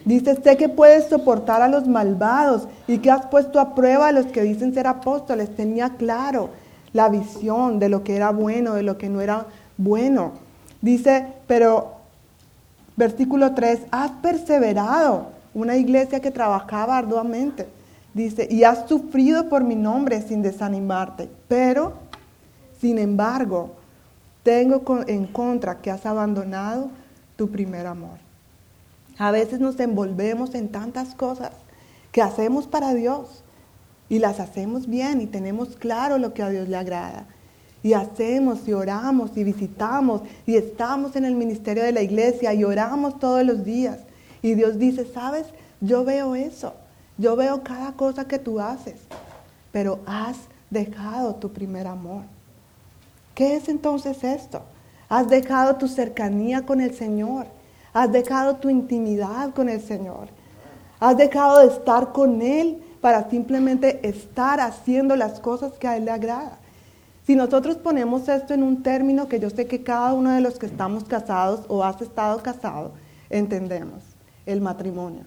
Dice, 0.05 0.39
sé 0.39 0.55
que 0.55 0.69
puedes 0.69 1.09
soportar 1.09 1.63
a 1.63 1.67
los 1.67 1.87
malvados 1.87 2.67
y 2.87 2.99
que 2.99 3.09
has 3.09 3.25
puesto 3.25 3.59
a 3.59 3.73
prueba 3.73 4.09
a 4.09 4.11
los 4.11 4.27
que 4.27 4.43
dicen 4.43 4.71
ser 4.71 4.85
apóstoles. 4.85 5.55
Tenía 5.55 5.89
claro 5.97 6.51
la 6.95 7.09
visión 7.09 7.77
de 7.77 7.89
lo 7.89 8.05
que 8.05 8.15
era 8.15 8.31
bueno, 8.31 8.73
de 8.73 8.81
lo 8.81 8.97
que 8.97 9.09
no 9.09 9.19
era 9.19 9.47
bueno. 9.75 10.31
Dice, 10.81 11.27
pero 11.45 11.95
versículo 12.95 13.53
3, 13.53 13.81
has 13.91 14.11
perseverado 14.11 15.27
una 15.53 15.75
iglesia 15.75 16.21
que 16.21 16.31
trabajaba 16.31 16.97
arduamente. 16.97 17.67
Dice, 18.13 18.47
y 18.49 18.63
has 18.63 18.87
sufrido 18.87 19.49
por 19.49 19.65
mi 19.65 19.75
nombre 19.75 20.21
sin 20.21 20.41
desanimarte, 20.41 21.29
pero, 21.49 21.95
sin 22.79 22.97
embargo, 22.97 23.71
tengo 24.43 24.81
en 25.05 25.27
contra 25.27 25.79
que 25.79 25.91
has 25.91 26.05
abandonado 26.05 26.91
tu 27.35 27.51
primer 27.51 27.87
amor. 27.87 28.19
A 29.17 29.31
veces 29.31 29.59
nos 29.59 29.77
envolvemos 29.81 30.55
en 30.55 30.69
tantas 30.69 31.13
cosas 31.13 31.51
que 32.13 32.21
hacemos 32.21 32.67
para 32.67 32.93
Dios 32.93 33.43
y 34.09 34.19
las 34.19 34.39
hacemos 34.39 34.87
bien 34.87 35.21
y 35.21 35.27
tenemos 35.27 35.75
claro 35.75 36.17
lo 36.17 36.33
que 36.33 36.43
a 36.43 36.49
Dios 36.49 36.67
le 36.67 36.77
agrada. 36.77 37.25
Y 37.83 37.93
hacemos 37.93 38.67
y 38.67 38.73
oramos 38.73 39.37
y 39.37 39.43
visitamos 39.43 40.21
y 40.45 40.55
estamos 40.55 41.15
en 41.15 41.25
el 41.25 41.35
ministerio 41.35 41.83
de 41.83 41.91
la 41.91 42.01
iglesia 42.01 42.53
y 42.53 42.63
oramos 42.63 43.19
todos 43.19 43.43
los 43.43 43.63
días. 43.63 43.99
Y 44.41 44.55
Dios 44.55 44.77
dice, 44.79 45.05
sabes, 45.05 45.45
yo 45.81 46.03
veo 46.03 46.35
eso, 46.35 46.73
yo 47.17 47.35
veo 47.35 47.63
cada 47.63 47.93
cosa 47.93 48.27
que 48.27 48.39
tú 48.39 48.59
haces, 48.59 48.95
pero 49.71 49.99
has 50.05 50.37
dejado 50.69 51.35
tu 51.35 51.51
primer 51.51 51.87
amor. 51.87 52.23
¿Qué 53.35 53.55
es 53.55 53.69
entonces 53.69 54.23
esto? 54.23 54.61
Has 55.09 55.29
dejado 55.29 55.75
tu 55.75 55.87
cercanía 55.87 56.65
con 56.65 56.81
el 56.81 56.95
Señor. 56.95 57.47
Has 57.93 58.11
dejado 58.11 58.55
tu 58.55 58.69
intimidad 58.69 59.53
con 59.53 59.69
el 59.69 59.81
Señor. 59.81 60.27
Has 60.99 61.17
dejado 61.17 61.59
de 61.59 61.67
estar 61.67 62.11
con 62.11 62.41
Él 62.41 62.81
para 63.05 63.29
simplemente 63.29 63.99
estar 64.01 64.59
haciendo 64.59 65.15
las 65.15 65.39
cosas 65.39 65.73
que 65.73 65.87
a 65.87 65.95
Él 65.95 66.05
le 66.05 66.11
agrada. 66.11 66.57
Si 67.27 67.35
nosotros 67.35 67.75
ponemos 67.75 68.27
esto 68.27 68.55
en 68.55 68.63
un 68.63 68.81
término 68.81 69.27
que 69.27 69.39
yo 69.39 69.51
sé 69.51 69.67
que 69.67 69.83
cada 69.83 70.13
uno 70.13 70.31
de 70.31 70.41
los 70.41 70.57
que 70.57 70.65
estamos 70.65 71.03
casados 71.03 71.65
o 71.67 71.83
has 71.83 72.01
estado 72.01 72.41
casado, 72.41 72.93
entendemos, 73.29 74.01
el 74.47 74.59
matrimonio. 74.59 75.21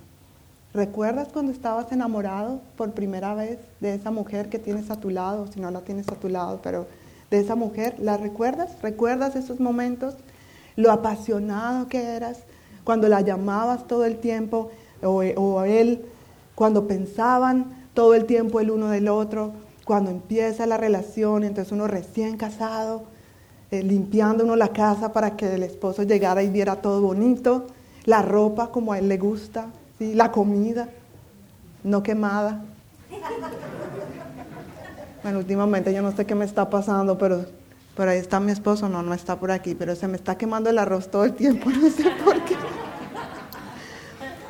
¿Recuerdas 0.74 1.28
cuando 1.32 1.52
estabas 1.52 1.92
enamorado 1.92 2.60
por 2.76 2.90
primera 2.94 3.32
vez 3.34 3.60
de 3.78 3.94
esa 3.94 4.10
mujer 4.10 4.48
que 4.48 4.58
tienes 4.58 4.90
a 4.90 4.96
tu 4.96 5.10
lado, 5.10 5.46
si 5.46 5.60
no 5.60 5.70
la 5.70 5.82
tienes 5.82 6.08
a 6.08 6.16
tu 6.16 6.28
lado, 6.28 6.58
pero 6.60 6.88
de 7.30 7.38
esa 7.38 7.54
mujer? 7.54 7.94
¿La 8.00 8.16
recuerdas? 8.16 8.70
¿Recuerdas 8.82 9.36
esos 9.36 9.60
momentos? 9.60 10.16
Lo 10.74 10.90
apasionado 10.90 11.86
que 11.86 12.02
eras 12.02 12.40
cuando 12.82 13.06
la 13.06 13.20
llamabas 13.20 13.86
todo 13.86 14.04
el 14.04 14.16
tiempo 14.16 14.68
o, 15.00 15.18
o 15.18 15.62
él, 15.62 16.04
cuando 16.58 16.88
pensaban 16.88 17.66
todo 17.94 18.14
el 18.14 18.24
tiempo 18.24 18.58
el 18.58 18.72
uno 18.72 18.88
del 18.88 19.06
otro, 19.06 19.52
cuando 19.84 20.10
empieza 20.10 20.66
la 20.66 20.76
relación, 20.76 21.44
entonces 21.44 21.70
uno 21.70 21.86
recién 21.86 22.36
casado, 22.36 23.04
eh, 23.70 23.84
limpiando 23.84 24.42
uno 24.42 24.56
la 24.56 24.72
casa 24.72 25.12
para 25.12 25.36
que 25.36 25.54
el 25.54 25.62
esposo 25.62 26.02
llegara 26.02 26.42
y 26.42 26.50
viera 26.50 26.82
todo 26.82 27.00
bonito, 27.00 27.68
la 28.06 28.22
ropa 28.22 28.72
como 28.72 28.92
a 28.92 28.98
él 28.98 29.08
le 29.08 29.18
gusta, 29.18 29.66
la 30.00 30.32
comida, 30.32 30.88
no 31.84 32.02
quemada. 32.02 32.64
Bueno, 35.22 35.38
últimamente 35.38 35.94
yo 35.94 36.02
no 36.02 36.10
sé 36.10 36.26
qué 36.26 36.34
me 36.34 36.44
está 36.44 36.68
pasando, 36.68 37.16
pero 37.18 37.46
por 37.94 38.08
ahí 38.08 38.18
está 38.18 38.40
mi 38.40 38.50
esposo, 38.50 38.88
no, 38.88 39.00
no 39.04 39.14
está 39.14 39.36
por 39.36 39.52
aquí, 39.52 39.76
pero 39.76 39.94
se 39.94 40.08
me 40.08 40.16
está 40.16 40.36
quemando 40.36 40.70
el 40.70 40.78
arroz 40.78 41.08
todo 41.08 41.22
el 41.22 41.34
tiempo, 41.34 41.70
no 41.80 41.88
sé 41.88 42.10
por 42.24 42.34
qué. 42.44 42.56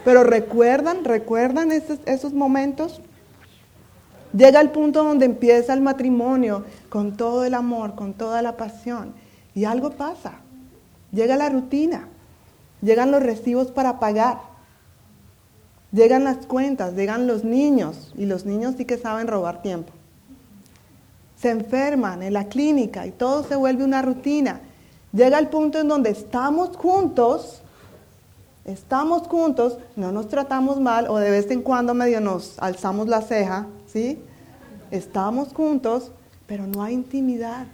Pero 0.08 0.24
recuerdan, 0.24 1.04
recuerdan 1.04 1.70
esos, 1.70 1.98
esos 2.06 2.32
momentos. 2.32 3.02
Llega 4.32 4.58
el 4.58 4.70
punto 4.70 5.04
donde 5.04 5.26
empieza 5.26 5.74
el 5.74 5.82
matrimonio 5.82 6.64
con 6.88 7.18
todo 7.18 7.44
el 7.44 7.52
amor, 7.52 7.94
con 7.94 8.14
toda 8.14 8.40
la 8.40 8.56
pasión, 8.56 9.12
y 9.54 9.66
algo 9.66 9.90
pasa. 9.90 10.36
Llega 11.12 11.36
la 11.36 11.50
rutina, 11.50 12.08
llegan 12.80 13.10
los 13.10 13.22
recibos 13.22 13.70
para 13.70 14.00
pagar, 14.00 14.38
llegan 15.92 16.24
las 16.24 16.46
cuentas, 16.46 16.94
llegan 16.94 17.26
los 17.26 17.44
niños, 17.44 18.14
y 18.16 18.24
los 18.24 18.46
niños 18.46 18.76
sí 18.78 18.86
que 18.86 18.96
saben 18.96 19.26
robar 19.26 19.60
tiempo 19.60 19.92
se 21.36 21.50
enferman 21.50 22.22
en 22.22 22.32
la 22.32 22.48
clínica 22.48 23.06
y 23.06 23.10
todo 23.10 23.44
se 23.44 23.56
vuelve 23.56 23.84
una 23.84 24.00
rutina. 24.00 24.62
Llega 25.12 25.38
el 25.38 25.48
punto 25.48 25.78
en 25.78 25.86
donde 25.86 26.08
estamos 26.08 26.76
juntos, 26.78 27.60
estamos 28.68 29.26
juntos, 29.28 29.78
no 29.96 30.12
nos 30.12 30.28
tratamos 30.28 30.78
mal 30.78 31.08
o 31.08 31.16
de 31.16 31.30
vez 31.30 31.50
en 31.50 31.62
cuando 31.62 31.94
medio 31.94 32.20
nos 32.20 32.58
alzamos 32.58 33.08
la 33.08 33.22
ceja, 33.22 33.66
¿sí? 33.86 34.22
Estamos 34.90 35.52
juntos, 35.54 36.12
pero 36.46 36.66
no 36.66 36.82
hay 36.82 36.94
intimidad. 36.94 37.66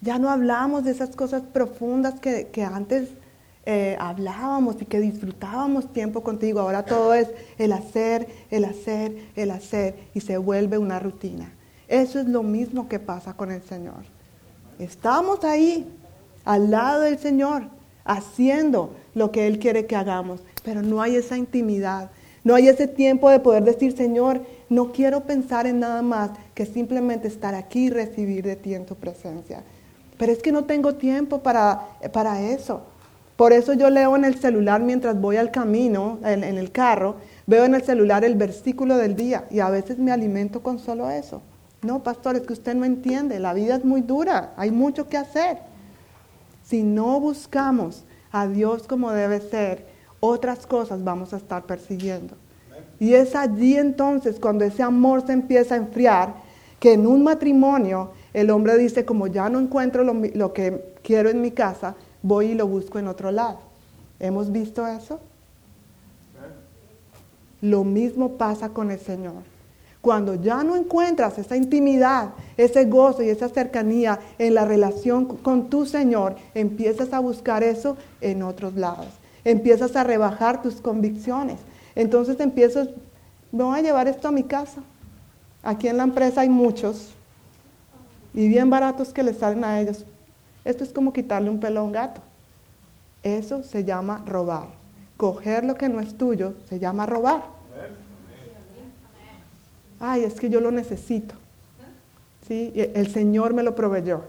Ya 0.00 0.18
no 0.18 0.30
hablamos 0.30 0.84
de 0.84 0.92
esas 0.92 1.16
cosas 1.16 1.42
profundas 1.42 2.20
que, 2.20 2.48
antes 2.62 3.10
eh, 3.66 3.96
hablábamos 3.98 4.80
y 4.80 4.84
que 4.84 5.00
disfrutábamos 5.00 5.92
tiempo 5.92 6.22
contigo. 6.22 6.60
Ahora 6.60 6.84
todo 6.84 7.14
es 7.14 7.28
el 7.58 7.72
hacer, 7.72 8.28
el 8.50 8.64
hacer, 8.64 9.30
el 9.34 9.50
hacer 9.50 9.96
y 10.14 10.20
se 10.20 10.38
vuelve 10.38 10.78
una 10.78 11.00
rutina. 11.00 11.52
Eso 11.88 12.20
es 12.20 12.26
lo 12.26 12.44
mismo 12.44 12.88
que 12.88 13.00
pasa 13.00 13.34
con 13.34 13.50
el 13.50 13.62
Señor. 13.62 14.04
Estamos 14.78 15.42
ahí, 15.42 15.92
al 16.44 16.70
lado 16.70 17.00
del 17.00 17.18
Señor, 17.18 17.64
haciendo 18.08 18.94
lo 19.14 19.30
que 19.30 19.46
Él 19.46 19.60
quiere 19.60 19.86
que 19.86 19.94
hagamos, 19.94 20.40
pero 20.64 20.82
no 20.82 21.00
hay 21.00 21.14
esa 21.14 21.36
intimidad, 21.36 22.10
no 22.42 22.54
hay 22.54 22.68
ese 22.68 22.88
tiempo 22.88 23.30
de 23.30 23.38
poder 23.38 23.62
decir, 23.62 23.96
Señor, 23.96 24.40
no 24.68 24.90
quiero 24.92 25.24
pensar 25.24 25.66
en 25.66 25.78
nada 25.78 26.02
más 26.02 26.30
que 26.54 26.66
simplemente 26.66 27.28
estar 27.28 27.54
aquí 27.54 27.86
y 27.86 27.90
recibir 27.90 28.44
de 28.44 28.56
ti 28.56 28.74
en 28.74 28.86
tu 28.86 28.96
presencia. 28.96 29.62
Pero 30.16 30.32
es 30.32 30.42
que 30.42 30.50
no 30.50 30.64
tengo 30.64 30.94
tiempo 30.94 31.42
para, 31.42 31.88
para 32.12 32.40
eso. 32.42 32.82
Por 33.36 33.52
eso 33.52 33.74
yo 33.74 33.88
leo 33.90 34.16
en 34.16 34.24
el 34.24 34.36
celular 34.36 34.80
mientras 34.80 35.20
voy 35.20 35.36
al 35.36 35.50
camino, 35.50 36.18
en, 36.24 36.42
en 36.42 36.58
el 36.58 36.72
carro, 36.72 37.16
veo 37.46 37.64
en 37.64 37.74
el 37.74 37.82
celular 37.82 38.24
el 38.24 38.34
versículo 38.34 38.96
del 38.96 39.14
día 39.14 39.44
y 39.50 39.60
a 39.60 39.70
veces 39.70 39.98
me 39.98 40.10
alimento 40.10 40.60
con 40.62 40.78
solo 40.78 41.10
eso. 41.10 41.42
No, 41.82 42.02
pastor, 42.02 42.36
es 42.36 42.42
que 42.42 42.54
usted 42.54 42.74
no 42.74 42.84
entiende, 42.84 43.38
la 43.38 43.52
vida 43.52 43.76
es 43.76 43.84
muy 43.84 44.00
dura, 44.00 44.54
hay 44.56 44.70
mucho 44.72 45.08
que 45.08 45.16
hacer. 45.16 45.58
Si 46.68 46.82
no 46.82 47.18
buscamos 47.18 48.04
a 48.30 48.46
Dios 48.46 48.86
como 48.86 49.10
debe 49.10 49.40
ser, 49.40 49.86
otras 50.20 50.66
cosas 50.66 51.02
vamos 51.02 51.32
a 51.32 51.38
estar 51.38 51.64
persiguiendo. 51.64 52.34
Y 53.00 53.14
es 53.14 53.34
allí 53.34 53.78
entonces 53.78 54.38
cuando 54.38 54.66
ese 54.66 54.82
amor 54.82 55.24
se 55.24 55.32
empieza 55.32 55.76
a 55.76 55.78
enfriar, 55.78 56.34
que 56.78 56.92
en 56.92 57.06
un 57.06 57.22
matrimonio 57.22 58.10
el 58.34 58.50
hombre 58.50 58.76
dice, 58.76 59.06
como 59.06 59.28
ya 59.28 59.48
no 59.48 59.58
encuentro 59.58 60.04
lo, 60.04 60.12
lo 60.12 60.52
que 60.52 60.92
quiero 61.02 61.30
en 61.30 61.40
mi 61.40 61.52
casa, 61.52 61.94
voy 62.22 62.48
y 62.48 62.54
lo 62.54 62.66
busco 62.66 62.98
en 62.98 63.08
otro 63.08 63.32
lado. 63.32 63.60
¿Hemos 64.20 64.52
visto 64.52 64.86
eso? 64.86 65.20
Lo 67.62 67.82
mismo 67.82 68.32
pasa 68.32 68.68
con 68.68 68.90
el 68.90 69.00
Señor. 69.00 69.42
Cuando 70.08 70.36
ya 70.36 70.64
no 70.64 70.74
encuentras 70.74 71.36
esa 71.36 71.54
intimidad, 71.54 72.30
ese 72.56 72.86
gozo 72.86 73.22
y 73.22 73.28
esa 73.28 73.50
cercanía 73.50 74.18
en 74.38 74.54
la 74.54 74.64
relación 74.64 75.26
con 75.26 75.68
tu 75.68 75.84
Señor, 75.84 76.34
empiezas 76.54 77.12
a 77.12 77.18
buscar 77.18 77.62
eso 77.62 77.98
en 78.22 78.42
otros 78.42 78.74
lados. 78.74 79.08
Empiezas 79.44 79.96
a 79.96 80.04
rebajar 80.04 80.62
tus 80.62 80.76
convicciones. 80.76 81.58
Entonces 81.94 82.40
empiezas, 82.40 82.88
me 83.52 83.64
voy 83.64 83.80
a 83.80 83.82
llevar 83.82 84.08
esto 84.08 84.28
a 84.28 84.32
mi 84.32 84.44
casa. 84.44 84.80
Aquí 85.62 85.88
en 85.88 85.98
la 85.98 86.04
empresa 86.04 86.40
hay 86.40 86.48
muchos 86.48 87.10
y 88.32 88.48
bien 88.48 88.70
baratos 88.70 89.12
que 89.12 89.22
le 89.22 89.34
salen 89.34 89.62
a 89.62 89.78
ellos. 89.78 90.06
Esto 90.64 90.84
es 90.84 90.90
como 90.94 91.12
quitarle 91.12 91.50
un 91.50 91.60
pelo 91.60 91.80
a 91.80 91.82
un 91.82 91.92
gato. 91.92 92.22
Eso 93.22 93.62
se 93.62 93.84
llama 93.84 94.22
robar. 94.24 94.68
Coger 95.18 95.64
lo 95.64 95.74
que 95.74 95.90
no 95.90 96.00
es 96.00 96.16
tuyo 96.16 96.54
se 96.66 96.78
llama 96.78 97.04
robar 97.04 97.57
ay, 100.00 100.24
es 100.24 100.34
que 100.34 100.50
yo 100.50 100.60
lo 100.60 100.70
necesito. 100.70 101.34
¿Sí? 102.46 102.72
El 102.74 103.12
Señor 103.12 103.52
me 103.54 103.62
lo 103.62 103.74
proveyó. 103.74 104.22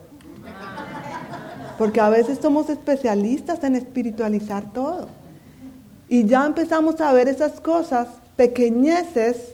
Porque 1.78 2.02
a 2.02 2.10
veces 2.10 2.40
somos 2.42 2.70
especialistas 2.70 3.64
en 3.64 3.76
espiritualizar 3.76 4.74
todo. 4.74 5.08
Y 6.10 6.26
ya 6.26 6.46
empezamos 6.46 7.00
a 7.00 7.14
ver 7.14 7.30
esas 7.30 7.62
cosas, 7.62 8.08
pequeñeces, 8.36 9.54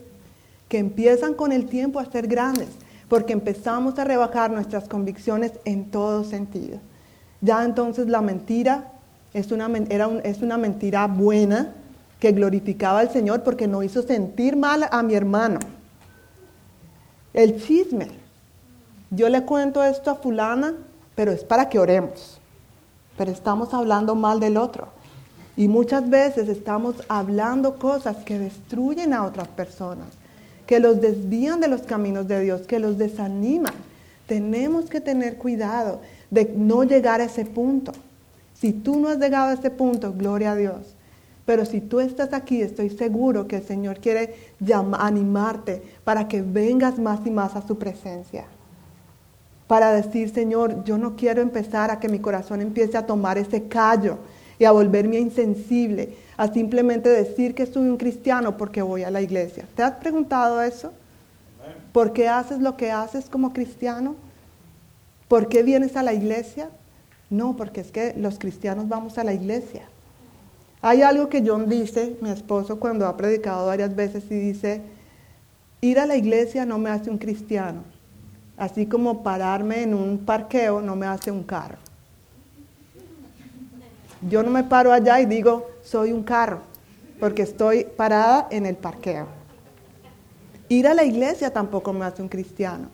que 0.68 0.80
empiezan 0.80 1.36
con 1.36 1.52
el 1.52 1.68
tiempo 1.68 2.00
a 2.00 2.06
ser 2.06 2.28
grandes. 2.28 2.70
Porque 3.08 3.34
empezamos 3.34 4.00
a 4.00 4.04
rebajar 4.04 4.50
nuestras 4.50 4.88
convicciones 4.88 5.52
en 5.66 5.92
todo 5.92 6.24
sentido. 6.24 6.80
Ya 7.42 7.64
entonces 7.64 8.08
la 8.08 8.22
mentira 8.22 8.92
es 9.34 9.52
una, 9.52 9.70
era 9.90 10.10
es 10.24 10.42
una 10.42 10.58
mentira 10.58 11.06
buena 11.06 11.74
que 12.20 12.32
glorificaba 12.32 13.02
al 13.02 13.12
Señor 13.12 13.44
porque 13.44 13.68
no 13.68 13.84
hizo 13.84 14.02
sentir 14.02 14.56
mal 14.56 14.88
a 14.90 15.04
mi 15.04 15.14
hermano. 15.14 15.60
El 17.36 17.62
chisme. 17.62 18.08
Yo 19.12 19.28
le 19.28 19.44
cuento 19.44 19.84
esto 19.84 20.10
a 20.10 20.16
fulana, 20.16 20.74
pero 21.16 21.34
es 21.34 21.44
para 21.44 21.68
que 21.68 21.80
oremos. 21.80 22.40
Pero 23.18 23.30
estamos 23.30 23.74
hablando 23.74 24.16
mal 24.16 24.40
del 24.40 24.56
otro. 24.56 24.88
Y 25.58 25.68
muchas 25.68 26.10
veces 26.10 26.48
estamos 26.48 26.96
hablando 27.10 27.78
cosas 27.78 28.16
que 28.24 28.40
destruyen 28.40 29.14
a 29.14 29.26
otras 29.26 29.50
personas, 29.50 30.08
que 30.66 30.80
los 30.80 31.02
desvían 31.02 31.60
de 31.60 31.68
los 31.68 31.82
caminos 31.82 32.26
de 32.30 32.40
Dios, 32.40 32.62
que 32.62 32.80
los 32.80 32.98
desaniman. 32.98 33.74
Tenemos 34.28 34.86
que 34.86 35.02
tener 35.02 35.38
cuidado 35.38 36.00
de 36.32 36.46
no 36.56 36.86
llegar 36.86 37.20
a 37.20 37.26
ese 37.26 37.44
punto. 37.44 37.92
Si 38.54 38.72
tú 38.72 38.98
no 38.98 39.10
has 39.10 39.20
llegado 39.20 39.50
a 39.50 39.56
ese 39.56 39.72
punto, 39.72 40.14
gloria 40.14 40.54
a 40.54 40.56
Dios. 40.56 40.95
Pero 41.46 41.66
si 41.66 41.82
tú 41.82 42.00
estás 42.00 42.34
aquí, 42.34 42.62
estoy 42.62 42.90
seguro 42.90 43.48
que 43.48 43.58
el 43.58 43.64
Señor 43.64 44.00
quiere 44.00 44.36
animarte 45.00 45.84
para 46.04 46.28
que 46.28 46.42
vengas 46.42 46.98
más 46.98 47.26
y 47.26 47.32
más 47.32 47.56
a 47.56 47.66
su 47.66 47.78
presencia. 47.78 48.46
Para 49.68 49.92
decir, 49.92 50.30
Señor, 50.30 50.84
yo 50.84 50.98
no 50.98 51.16
quiero 51.16 51.42
empezar 51.42 51.92
a 51.92 52.00
que 52.00 52.10
mi 52.10 52.20
corazón 52.20 52.62
empiece 52.62 52.98
a 52.98 53.06
tomar 53.06 53.38
ese 53.38 53.68
callo, 53.68 54.18
y 54.60 54.66
a 54.66 54.72
volverme 54.72 55.20
insensible, 55.20 56.16
a 56.38 56.48
simplemente 56.52 57.10
decir 57.10 57.56
que 57.56 57.66
soy 57.66 57.88
un 57.90 57.98
cristiano 57.98 58.58
porque 58.58 58.82
voy 58.82 59.04
a 59.04 59.12
la 59.12 59.22
iglesia. 59.22 59.66
¿Te 59.76 59.84
has 59.84 59.94
preguntado 59.94 60.62
eso? 60.62 60.92
¿Por 61.92 62.14
qué 62.14 62.28
haces 62.28 62.60
lo 62.60 62.78
que 62.78 62.92
haces 62.92 63.30
como 63.30 63.54
cristiano? 63.54 64.16
¿Por 65.28 65.48
qué 65.48 65.64
vienes 65.64 65.96
a 65.96 66.04
la 66.04 66.14
iglesia? 66.14 66.70
No, 67.30 67.56
porque 67.58 67.82
es 67.82 67.92
que 67.92 68.14
los 68.18 68.38
cristianos 68.38 68.88
vamos 68.88 69.18
a 69.18 69.24
la 69.24 69.34
iglesia. 69.34 69.84
Hay 70.88 71.02
algo 71.02 71.30
que 71.30 71.44
John 71.44 71.68
dice, 71.68 72.16
mi 72.22 72.30
esposo, 72.30 72.80
cuando 72.80 73.08
ha 73.08 73.18
predicado 73.18 73.66
varias 73.66 73.96
veces 73.96 74.24
y 74.30 74.36
dice, 74.36 74.84
ir 75.82 75.98
a 75.98 76.06
la 76.06 76.16
iglesia 76.16 76.64
no 76.64 76.78
me 76.78 76.92
hace 76.92 77.10
un 77.10 77.18
cristiano, 77.18 77.82
así 78.56 78.86
como 78.86 79.24
pararme 79.24 79.82
en 79.82 79.96
un 79.96 80.20
parqueo 80.20 80.82
no 80.82 80.96
me 80.96 81.08
hace 81.08 81.32
un 81.32 81.42
carro. 81.42 81.80
Yo 84.30 84.44
no 84.44 84.52
me 84.52 84.64
paro 84.64 84.92
allá 84.92 85.20
y 85.20 85.26
digo, 85.26 85.66
soy 85.82 86.12
un 86.12 86.22
carro, 86.22 86.62
porque 87.20 87.42
estoy 87.42 87.86
parada 87.86 88.48
en 88.52 88.68
el 88.68 88.76
parqueo. 88.76 89.26
Ir 90.70 90.88
a 90.88 90.94
la 90.94 91.04
iglesia 91.04 91.52
tampoco 91.52 91.94
me 91.94 92.06
hace 92.06 92.22
un 92.22 92.30
cristiano. 92.30 92.90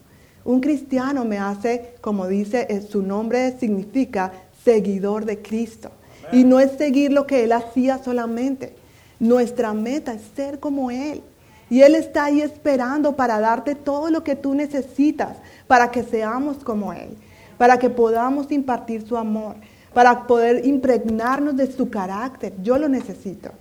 Un 0.46 0.62
cristiano 0.62 1.26
me 1.26 1.36
hace, 1.36 1.96
como 2.00 2.26
dice, 2.26 2.66
eh, 2.70 2.80
su 2.80 3.02
nombre 3.02 3.54
significa 3.58 4.32
seguidor 4.64 5.26
de 5.26 5.42
Cristo. 5.42 5.90
Y 6.30 6.44
no 6.44 6.60
es 6.60 6.72
seguir 6.72 7.12
lo 7.12 7.26
que 7.26 7.44
Él 7.44 7.52
hacía 7.52 7.98
solamente. 7.98 8.74
Nuestra 9.18 9.72
meta 9.72 10.12
es 10.12 10.22
ser 10.36 10.60
como 10.60 10.90
Él. 10.90 11.22
Y 11.70 11.80
Él 11.80 11.94
está 11.94 12.26
ahí 12.26 12.42
esperando 12.42 13.16
para 13.16 13.40
darte 13.40 13.74
todo 13.74 14.10
lo 14.10 14.22
que 14.22 14.36
tú 14.36 14.54
necesitas 14.54 15.38
para 15.66 15.90
que 15.90 16.02
seamos 16.02 16.58
como 16.58 16.92
Él, 16.92 17.16
para 17.56 17.78
que 17.78 17.88
podamos 17.88 18.52
impartir 18.52 19.06
su 19.06 19.16
amor, 19.16 19.56
para 19.94 20.26
poder 20.26 20.66
impregnarnos 20.66 21.56
de 21.56 21.72
su 21.72 21.88
carácter. 21.88 22.52
Yo 22.62 22.76
lo 22.76 22.88
necesito. 22.88 23.52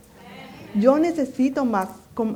Yo 0.76 1.00
necesito 1.00 1.63
más, 1.63 1.88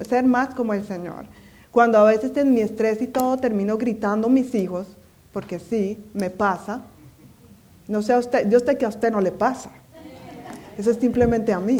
ser 0.08 0.26
más 0.26 0.56
como 0.56 0.74
el 0.74 0.86
Señor. 0.86 1.26
Cuando 1.72 1.98
a 1.98 2.06
veces 2.06 2.36
en 2.38 2.54
mi 2.54 2.62
estrés 2.62 3.02
y 3.02 3.08
todo 3.08 3.36
termino 3.36 3.78
gritando 3.78 4.28
a 4.28 4.30
mis 4.30 4.56
hijos, 4.56 4.88
porque 5.34 5.60
sí, 5.60 6.02
me 6.14 6.30
pasa. 6.30 6.84
No 7.90 8.02
sé 8.02 8.14
a 8.14 8.20
usted, 8.20 8.50
yo 8.50 8.62
sé 8.62 8.78
que 8.78 8.86
a 8.86 8.88
usted 8.88 9.12
no 9.12 9.20
le 9.20 9.34
pasa. 9.34 9.72
Eso 10.78 10.92
es 10.92 10.98
simplemente 10.98 11.54
a 11.54 11.60
mí. 11.60 11.78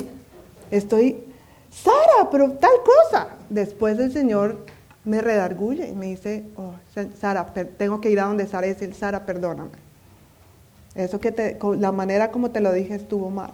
Estoy, 0.72 1.24
Sara, 1.70 2.30
pero 2.32 2.52
tal 2.54 2.72
cosa. 2.84 3.30
Después 3.50 4.00
el 4.00 4.12
Señor 4.12 4.58
me 5.04 5.22
redarguye 5.22 5.88
y 5.88 5.96
me 5.96 6.08
dice, 6.08 6.44
oh, 6.56 6.74
Sara, 7.20 7.54
tengo 7.78 8.02
que 8.02 8.10
ir 8.10 8.20
a 8.20 8.26
donde 8.26 8.48
Sara 8.48 8.68
y 8.68 8.70
decir, 8.70 8.94
Sara, 8.94 9.26
perdóname. 9.26 9.86
Eso 10.96 11.20
que 11.20 11.32
te, 11.32 11.60
la 11.78 11.92
manera 11.92 12.32
como 12.32 12.52
te 12.52 12.62
lo 12.62 12.72
dije 12.72 12.96
estuvo 12.96 13.30
mal. 13.30 13.52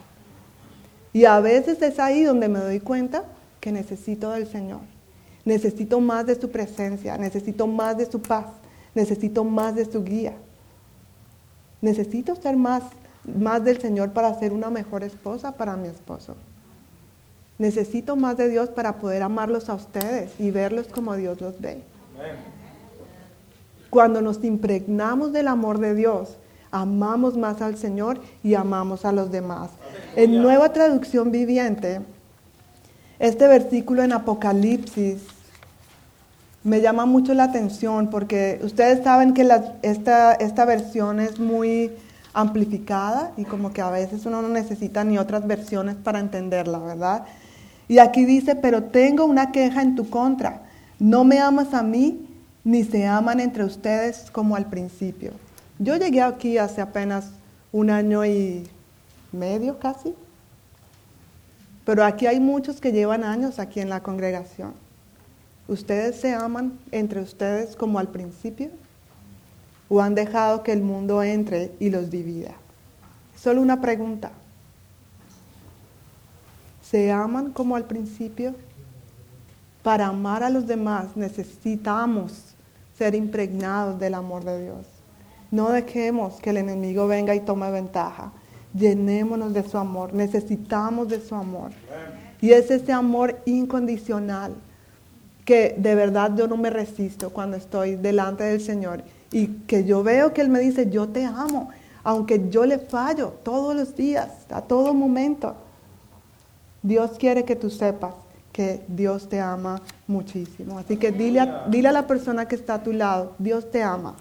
Y 1.14 1.26
a 1.26 1.40
veces 1.40 1.82
es 1.82 2.00
ahí 2.00 2.24
donde 2.24 2.48
me 2.48 2.60
doy 2.60 2.80
cuenta 2.80 3.24
que 3.60 3.72
necesito 3.72 4.32
del 4.32 4.48
Señor. 4.48 4.82
Necesito 5.44 6.00
más 6.00 6.26
de 6.26 6.40
su 6.40 6.52
presencia, 6.52 7.18
necesito 7.18 7.66
más 7.68 7.98
de 7.98 8.10
su 8.10 8.22
paz, 8.22 8.46
necesito 8.94 9.44
más 9.44 9.76
de 9.76 9.86
su 9.86 10.04
guía. 10.04 10.34
Necesito 11.82 12.36
ser 12.36 12.56
más 12.56 12.84
más 13.24 13.64
del 13.64 13.80
Señor 13.80 14.12
para 14.12 14.38
ser 14.40 14.54
una 14.54 14.70
mejor 14.70 15.04
esposa 15.04 15.54
para 15.54 15.76
mi 15.76 15.88
esposo. 15.88 16.36
Necesito 17.58 18.16
más 18.16 18.38
de 18.38 18.50
Dios 18.50 18.70
para 18.70 18.98
poder 18.98 19.22
amarlos 19.22 19.70
a 19.70 19.76
ustedes 19.76 20.32
y 20.40 20.52
verlos 20.52 20.88
como 20.88 21.16
Dios 21.16 21.40
los 21.42 21.60
ve. 21.62 21.84
Cuando 23.90 24.22
nos 24.22 24.44
impregnamos 24.44 25.34
del 25.34 25.48
amor 25.48 25.80
de 25.80 25.94
Dios, 25.94 26.38
amamos 26.72 27.38
más 27.38 27.62
al 27.62 27.78
Señor 27.78 28.20
y 28.44 28.56
amamos 28.56 29.06
a 29.06 29.12
los 29.12 29.32
demás. 29.32 29.70
En 30.16 30.42
nueva 30.42 30.74
traducción 30.74 31.32
viviente, 31.32 32.02
este 33.20 33.48
versículo 33.48 34.02
en 34.02 34.14
Apocalipsis 34.14 35.22
me 36.64 36.82
llama 36.82 37.06
mucho 37.06 37.34
la 37.34 37.46
atención 37.46 38.10
porque 38.10 38.60
ustedes 38.64 39.04
saben 39.04 39.34
que 39.34 39.48
esta, 39.82 40.34
esta 40.34 40.66
versión 40.66 41.20
es 41.20 41.40
muy 41.40 41.92
amplificada 42.34 43.34
y 43.38 43.46
como 43.46 43.74
que 43.74 43.82
a 43.82 43.90
veces 43.90 44.26
uno 44.26 44.42
no 44.42 44.50
necesita 44.50 45.04
ni 45.04 45.18
otras 45.18 45.46
versiones 45.46 45.96
para 45.96 46.20
entenderla, 46.20 46.80
¿verdad? 46.80 47.26
Y 47.88 48.00
aquí 48.00 48.26
dice, 48.26 48.56
pero 48.56 48.84
tengo 48.84 49.26
una 49.26 49.52
queja 49.52 49.82
en 49.82 49.96
tu 49.96 50.10
contra. 50.10 50.62
No 51.00 51.24
me 51.24 51.40
amas 51.40 51.74
a 51.74 51.84
mí, 51.84 52.28
ni 52.64 52.84
se 52.84 53.06
aman 53.06 53.40
entre 53.40 53.64
ustedes 53.64 54.30
como 54.32 54.56
al 54.56 54.68
principio. 54.68 55.32
Yo 55.80 55.98
llegué 55.98 56.22
aquí 56.22 56.58
hace 56.58 56.80
apenas 56.80 57.32
un 57.72 57.90
año 57.90 58.26
y 58.26 58.68
medio 59.32 59.80
casi, 59.80 60.14
pero 61.86 62.06
aquí 62.06 62.28
hay 62.28 62.40
muchos 62.40 62.80
que 62.80 62.92
llevan 62.92 63.24
años 63.24 63.60
aquí 63.60 63.80
en 63.80 63.90
la 63.90 64.02
congregación. 64.02 64.74
¿Ustedes 65.68 66.18
se 66.20 66.34
aman 66.34 66.78
entre 66.92 67.22
ustedes 67.22 67.76
como 67.76 67.98
al 67.98 68.10
principio? 68.10 68.70
O 69.94 70.02
han 70.02 70.16
dejado 70.16 70.64
que 70.64 70.72
el 70.72 70.82
mundo 70.82 71.22
entre 71.22 71.74
y 71.78 71.90
los 71.90 72.10
divida? 72.10 72.54
Solo 73.36 73.62
una 73.62 73.82
pregunta. 73.82 74.32
¿Se 76.82 77.12
aman 77.12 77.52
como 77.52 77.76
al 77.76 77.84
principio? 77.84 78.56
Para 79.84 80.08
amar 80.08 80.44
a 80.44 80.50
los 80.50 80.66
demás 80.66 81.18
necesitamos 81.18 82.56
ser 82.98 83.16
impregnados 83.16 84.00
del 84.00 84.14
amor 84.14 84.46
de 84.46 84.64
Dios. 84.64 84.86
No 85.52 85.70
dejemos 85.72 86.36
que 86.36 86.52
el 86.52 86.58
enemigo 86.58 87.08
venga 87.08 87.36
y 87.36 87.42
tome 87.42 87.70
ventaja. 87.70 88.32
Llenémonos 88.74 89.54
de 89.54 89.68
su 89.68 89.78
amor. 89.78 90.14
Necesitamos 90.14 91.10
de 91.10 91.20
su 91.20 91.36
amor. 91.36 91.72
Y 92.40 92.52
es 92.52 92.72
ese 92.72 92.94
amor 92.94 93.42
incondicional 93.46 94.54
que 95.44 95.76
de 95.78 95.96
verdad 95.96 96.32
yo 96.34 96.48
no 96.48 96.56
me 96.56 96.70
resisto 96.70 97.32
cuando 97.32 97.58
estoy 97.58 97.96
delante 97.96 98.46
del 98.46 98.62
Señor 98.62 99.04
y 99.32 99.48
que 99.48 99.86
yo 99.86 100.04
veo 100.04 100.34
que 100.34 100.42
Él 100.42 100.50
me 100.50 100.60
dice, 100.60 100.90
yo 100.90 101.08
te 101.08 101.26
amo, 101.26 101.70
aunque 102.04 102.50
yo 102.50 102.66
le 102.66 102.80
fallo 102.80 103.34
todos 103.44 103.76
los 103.76 103.96
días, 103.96 104.30
a 104.50 104.62
todo 104.62 104.94
momento. 104.94 105.56
Dios 106.84 107.12
quiere 107.18 107.46
que 107.46 107.56
tú 107.56 107.70
sepas 107.70 108.14
que 108.52 108.84
Dios 108.88 109.30
te 109.30 109.40
ama 109.40 109.82
muchísimo. 110.08 110.78
Así 110.78 110.98
que 110.98 111.12
dile 111.12 111.40
a, 111.40 111.66
dile 111.68 111.88
a 111.88 111.92
la 111.92 112.08
persona 112.08 112.48
que 112.48 112.56
está 112.56 112.76
a 112.76 112.84
tu 112.84 112.92
lado, 112.92 113.34
Dios 113.38 113.72
te 113.72 113.82
ama. 113.82 114.16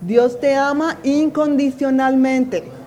Dios 0.00 0.40
te 0.40 0.56
ama 0.56 0.98
incondicionalmente. 1.04 2.81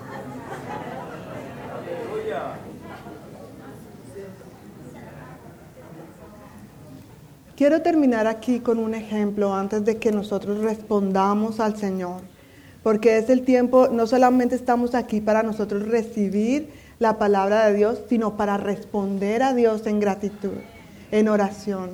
Quiero 7.56 7.82
terminar 7.82 8.28
aquí 8.28 8.60
con 8.60 8.80
un 8.80 8.94
ejemplo 8.96 9.56
antes 9.56 9.86
de 9.86 9.96
que 9.96 10.12
nosotros 10.12 10.60
respondamos 10.60 11.62
al 11.62 11.78
Señor, 11.78 12.20
porque 12.84 13.18
es 13.18 13.30
el 13.30 13.46
tiempo, 13.46 13.88
no 13.88 14.08
solamente 14.08 14.56
estamos 14.56 14.94
aquí 14.94 15.22
para 15.22 15.42
nosotros 15.42 15.88
recibir 15.88 16.70
la 17.00 17.18
palabra 17.18 17.68
de 17.68 17.76
Dios, 17.76 18.02
sino 18.10 18.36
para 18.36 18.58
responder 18.58 19.42
a 19.42 19.54
Dios 19.54 19.88
en 19.88 20.02
gratitud, 20.02 20.52
en 21.12 21.30
oración. 21.30 21.92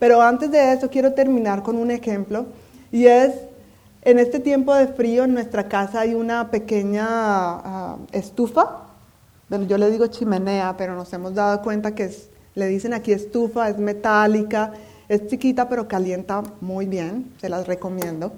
Pero 0.00 0.20
antes 0.20 0.50
de 0.50 0.72
eso 0.72 0.90
quiero 0.90 1.12
terminar 1.12 1.62
con 1.62 1.76
un 1.76 1.92
ejemplo 1.92 2.46
y 2.90 3.06
es, 3.06 3.34
en 4.02 4.18
este 4.18 4.40
tiempo 4.40 4.74
de 4.74 4.88
frío 4.88 5.22
en 5.22 5.34
nuestra 5.34 5.68
casa 5.68 6.00
hay 6.00 6.14
una 6.14 6.50
pequeña 6.50 7.06
ah, 7.08 7.96
estufa, 8.10 8.80
yo 9.68 9.78
le 9.78 9.92
digo 9.92 10.08
chimenea, 10.08 10.74
pero 10.76 10.96
nos 10.96 11.12
hemos 11.12 11.34
dado 11.34 11.62
cuenta 11.62 11.94
que 11.94 12.10
le 12.56 12.66
dicen 12.66 12.92
aquí 12.92 13.12
estufa, 13.12 13.68
es 13.68 13.78
metálica 13.78 14.72
es 15.08 15.26
chiquita 15.26 15.68
pero 15.68 15.88
calienta 15.88 16.42
muy 16.60 16.86
bien, 16.86 17.32
se 17.40 17.48
las 17.48 17.66
recomiendo. 17.66 18.32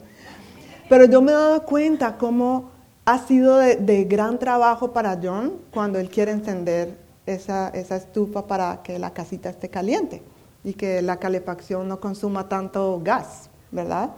Pero 0.88 1.06
yo 1.06 1.20
me 1.20 1.32
he 1.32 1.34
dado 1.34 1.64
cuenta 1.64 2.16
cómo 2.16 2.70
ha 3.04 3.18
sido 3.18 3.58
de, 3.58 4.04
gran 4.04 4.38
trabajo 4.38 4.92
para 4.92 5.18
John 5.22 5.54
cuando 5.72 5.98
él 5.98 6.08
quiere 6.08 6.32
encender 6.32 6.98
esa, 7.24 7.68
estufa 7.68 8.46
para 8.46 8.82
que 8.82 8.98
la 8.98 9.12
casita 9.12 9.48
esté 9.48 9.68
caliente 9.68 10.22
y 10.64 10.74
que 10.74 11.02
la 11.02 11.16
calefacción 11.18 11.88
no 11.88 12.00
consuma 12.00 12.48
tanto 12.48 13.00
gas, 13.02 13.48
¿verdad? 13.70 14.10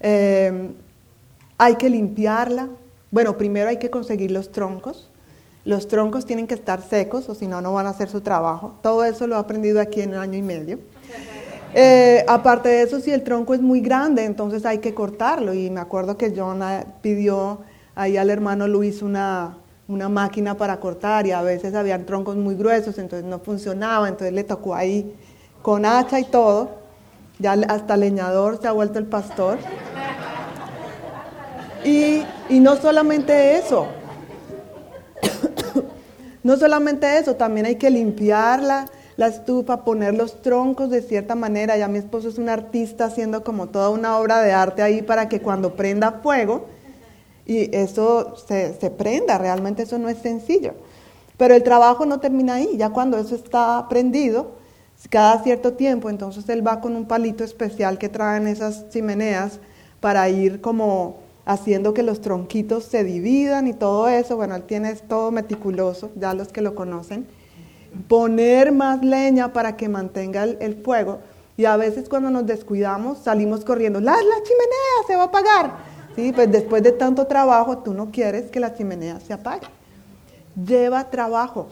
Eh, 0.00 0.70
hay 1.58 1.76
que 1.76 1.90
limpiarla. 1.90 2.68
Bueno, 3.10 3.36
primero 3.36 3.68
hay 3.68 3.78
que 3.78 3.90
conseguir 3.90 4.30
los 4.30 4.50
troncos. 4.50 5.10
Los 5.64 5.86
troncos 5.86 6.26
tienen 6.26 6.46
que 6.46 6.54
estar 6.54 6.82
secos 6.82 7.28
o 7.28 7.34
si 7.34 7.46
no, 7.46 7.60
no 7.60 7.72
van 7.72 7.86
a 7.86 7.90
hacer 7.90 8.08
su 8.08 8.20
trabajo. 8.20 8.74
Todo 8.82 9.04
eso 9.04 9.26
lo 9.26 9.36
he 9.36 9.38
aprendido 9.38 9.80
aquí 9.80 10.00
en 10.00 10.10
un 10.10 10.16
año 10.16 10.38
y 10.38 10.42
medio. 10.42 10.78
Eh, 11.74 12.24
aparte 12.28 12.68
de 12.68 12.82
eso, 12.82 13.00
si 13.00 13.10
el 13.10 13.22
tronco 13.22 13.54
es 13.54 13.62
muy 13.62 13.80
grande, 13.80 14.24
entonces 14.24 14.66
hay 14.66 14.78
que 14.78 14.94
cortarlo. 14.94 15.54
Y 15.54 15.70
me 15.70 15.80
acuerdo 15.80 16.16
que 16.16 16.32
John 16.36 16.62
pidió 17.00 17.60
ahí 17.94 18.16
al 18.16 18.30
hermano 18.30 18.68
Luis 18.68 19.02
una, 19.02 19.56
una 19.88 20.08
máquina 20.08 20.56
para 20.56 20.78
cortar 20.80 21.26
y 21.26 21.32
a 21.32 21.42
veces 21.42 21.74
habían 21.74 22.04
troncos 22.04 22.36
muy 22.36 22.54
gruesos, 22.54 22.98
entonces 22.98 23.28
no 23.28 23.38
funcionaba, 23.38 24.08
entonces 24.08 24.32
le 24.32 24.44
tocó 24.44 24.74
ahí 24.74 25.14
con 25.62 25.86
hacha 25.86 26.20
y 26.20 26.24
todo. 26.24 26.82
Ya 27.38 27.52
hasta 27.52 27.96
leñador 27.96 28.60
se 28.60 28.68
ha 28.68 28.72
vuelto 28.72 28.98
el 28.98 29.06
pastor. 29.06 29.58
Y, 31.84 32.22
y 32.48 32.60
no 32.60 32.76
solamente 32.76 33.56
eso, 33.58 33.88
No 36.42 36.56
solamente 36.56 37.18
eso, 37.18 37.36
también 37.36 37.66
hay 37.66 37.76
que 37.76 37.90
limpiarla, 37.90 38.86
la 39.16 39.26
estufa, 39.26 39.84
poner 39.84 40.14
los 40.14 40.42
troncos 40.42 40.90
de 40.90 41.02
cierta 41.02 41.34
manera. 41.34 41.76
Ya 41.76 41.88
mi 41.88 41.98
esposo 41.98 42.28
es 42.28 42.38
un 42.38 42.48
artista 42.48 43.06
haciendo 43.06 43.44
como 43.44 43.68
toda 43.68 43.90
una 43.90 44.18
obra 44.18 44.42
de 44.42 44.52
arte 44.52 44.82
ahí 44.82 45.02
para 45.02 45.28
que 45.28 45.40
cuando 45.40 45.74
prenda 45.74 46.20
fuego, 46.22 46.66
y 47.44 47.74
eso 47.76 48.36
se, 48.46 48.74
se 48.78 48.90
prenda, 48.90 49.38
realmente 49.38 49.82
eso 49.82 49.98
no 49.98 50.08
es 50.08 50.18
sencillo. 50.18 50.74
Pero 51.36 51.54
el 51.54 51.62
trabajo 51.62 52.06
no 52.06 52.20
termina 52.20 52.54
ahí, 52.54 52.76
ya 52.76 52.90
cuando 52.90 53.18
eso 53.18 53.34
está 53.34 53.86
prendido, 53.88 54.52
cada 55.10 55.42
cierto 55.42 55.72
tiempo, 55.72 56.08
entonces 56.10 56.48
él 56.48 56.66
va 56.66 56.80
con 56.80 56.94
un 56.94 57.06
palito 57.06 57.42
especial 57.42 57.98
que 57.98 58.08
traen 58.08 58.46
esas 58.46 58.88
chimeneas 58.90 59.58
para 60.00 60.28
ir 60.28 60.60
como 60.60 61.16
haciendo 61.44 61.92
que 61.92 62.02
los 62.02 62.20
tronquitos 62.20 62.84
se 62.84 63.02
dividan 63.02 63.66
y 63.66 63.72
todo 63.72 64.08
eso. 64.08 64.36
Bueno, 64.36 64.54
él 64.54 64.62
tiene 64.62 64.94
todo 64.94 65.30
meticuloso, 65.30 66.10
ya 66.14 66.34
los 66.34 66.48
que 66.48 66.60
lo 66.60 66.74
conocen. 66.74 67.26
Poner 68.08 68.72
más 68.72 69.02
leña 69.02 69.52
para 69.52 69.76
que 69.76 69.88
mantenga 69.88 70.44
el, 70.44 70.82
fuego. 70.82 71.20
Y 71.56 71.66
a 71.66 71.76
veces 71.76 72.08
cuando 72.08 72.30
nos 72.30 72.46
descuidamos 72.46 73.18
salimos 73.18 73.64
corriendo, 73.64 74.00
la, 74.00 74.12
la 74.12 74.42
chimenea 74.42 75.06
se 75.06 75.16
va 75.16 75.22
a 75.22 75.26
apagar. 75.26 75.72
Sí, 76.16 76.32
pues 76.32 76.50
después 76.50 76.82
de 76.82 76.92
tanto 76.92 77.26
trabajo 77.26 77.78
tú 77.78 77.94
no 77.94 78.10
quieres 78.10 78.50
que 78.50 78.60
la 78.60 78.74
chimenea 78.74 79.20
se 79.20 79.32
apague 79.32 79.66
lleva 80.54 81.10
trabajo, 81.10 81.68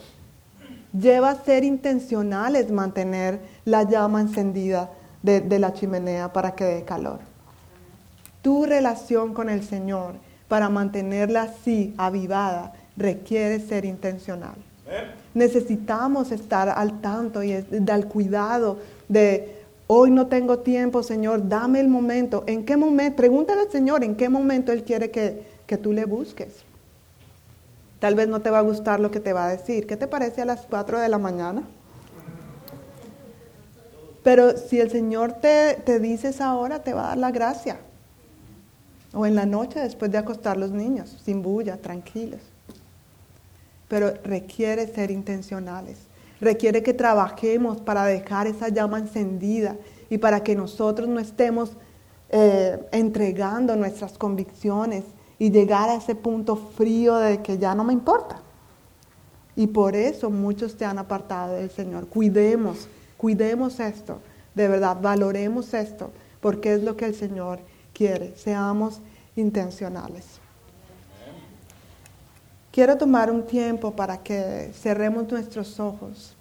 lleva 0.92 1.34
ser 1.34 1.64
intencionales 1.64 2.70
mantener 2.70 3.40
la 3.64 3.82
llama 3.84 4.20
encendida 4.20 4.90
de, 5.22 5.58
la 5.58 5.72
chimenea 5.72 6.32
para 6.32 6.54
que 6.54 6.64
dé 6.64 6.84
calor. 6.84 7.20
Tu 8.42 8.64
relación 8.64 9.34
con 9.34 9.50
el 9.50 9.62
Señor 9.62 10.14
para 10.48 10.68
mantenerla 10.68 11.42
así, 11.42 11.94
avivada, 11.98 12.72
requiere 12.96 13.60
ser 13.60 13.84
intencional. 13.84 14.56
Necesitamos 15.34 16.32
estar 16.32 16.68
al 16.68 17.00
tanto 17.00 17.42
y 17.42 17.52
al 17.52 18.06
cuidado 18.06 18.78
de 19.08 19.60
hoy 19.86 20.10
no 20.10 20.26
tengo 20.26 20.60
tiempo, 20.60 21.02
Señor, 21.02 21.48
dame 21.48 21.80
el 21.80 21.88
momento. 21.88 22.44
¿En 22.46 22.64
qué 22.64 22.76
momento? 22.76 23.16
Pregúntale 23.16 23.62
al 23.62 23.70
Señor 23.70 24.02
en 24.02 24.16
qué 24.16 24.28
momento 24.28 24.72
Él 24.72 24.82
quiere 24.84 25.10
que, 25.10 25.44
que 25.66 25.76
tú 25.76 25.92
le 25.92 26.04
busques. 26.04 26.64
Tal 28.00 28.14
vez 28.14 28.28
no 28.28 28.40
te 28.40 28.50
va 28.50 28.58
a 28.58 28.62
gustar 28.62 28.98
lo 28.98 29.10
que 29.10 29.20
te 29.20 29.32
va 29.32 29.46
a 29.46 29.50
decir. 29.50 29.86
¿Qué 29.86 29.96
te 29.96 30.08
parece 30.08 30.42
a 30.42 30.46
las 30.46 30.62
4 30.62 30.98
de 30.98 31.08
la 31.08 31.18
mañana? 31.18 31.62
Pero 34.22 34.56
si 34.56 34.80
el 34.80 34.90
Señor 34.90 35.34
te, 35.34 35.74
te 35.84 35.98
dice 35.98 36.28
esa 36.28 36.54
hora, 36.54 36.82
te 36.82 36.92
va 36.92 37.04
a 37.04 37.08
dar 37.08 37.18
la 37.18 37.30
gracia. 37.30 37.78
O 39.12 39.26
en 39.26 39.34
la 39.34 39.46
noche 39.46 39.80
después 39.80 40.10
de 40.10 40.18
acostar 40.18 40.56
los 40.56 40.70
niños, 40.70 41.20
sin 41.24 41.42
bulla, 41.42 41.76
tranquilos. 41.76 42.40
Pero 43.90 44.14
requiere 44.22 44.86
ser 44.86 45.10
intencionales. 45.10 45.98
Requiere 46.40 46.82
que 46.82 46.94
trabajemos 46.94 47.80
para 47.82 48.04
dejar 48.04 48.46
esa 48.46 48.68
llama 48.68 49.00
encendida 49.00 49.76
y 50.08 50.16
para 50.16 50.42
que 50.42 50.54
nosotros 50.54 51.08
no 51.08 51.20
estemos 51.20 51.72
eh, 52.30 52.78
entregando 52.92 53.74
nuestras 53.74 54.16
convicciones 54.16 55.04
y 55.38 55.50
llegar 55.50 55.88
a 55.88 55.96
ese 55.96 56.14
punto 56.14 56.54
frío 56.54 57.16
de 57.16 57.42
que 57.42 57.58
ya 57.58 57.74
no 57.74 57.82
me 57.84 57.92
importa. 57.92 58.40
Y 59.56 59.66
por 59.66 59.96
eso 59.96 60.30
muchos 60.30 60.76
te 60.76 60.84
han 60.84 60.98
apartado 60.98 61.54
del 61.54 61.70
Señor. 61.70 62.06
Cuidemos, 62.06 62.88
cuidemos 63.16 63.80
esto, 63.80 64.20
de 64.54 64.68
verdad, 64.68 64.98
valoremos 65.02 65.74
esto, 65.74 66.12
porque 66.40 66.74
es 66.74 66.82
lo 66.84 66.96
que 66.96 67.06
el 67.06 67.14
Señor 67.14 67.58
quiere. 67.92 68.34
Seamos 68.36 69.00
intencionales. 69.36 70.39
Quiero 72.72 72.96
tomar 72.96 73.30
un 73.30 73.46
tiempo 73.46 73.90
para 73.90 74.18
que 74.18 74.70
cerremos 74.74 75.30
nuestros 75.30 75.80
ojos 75.80 76.36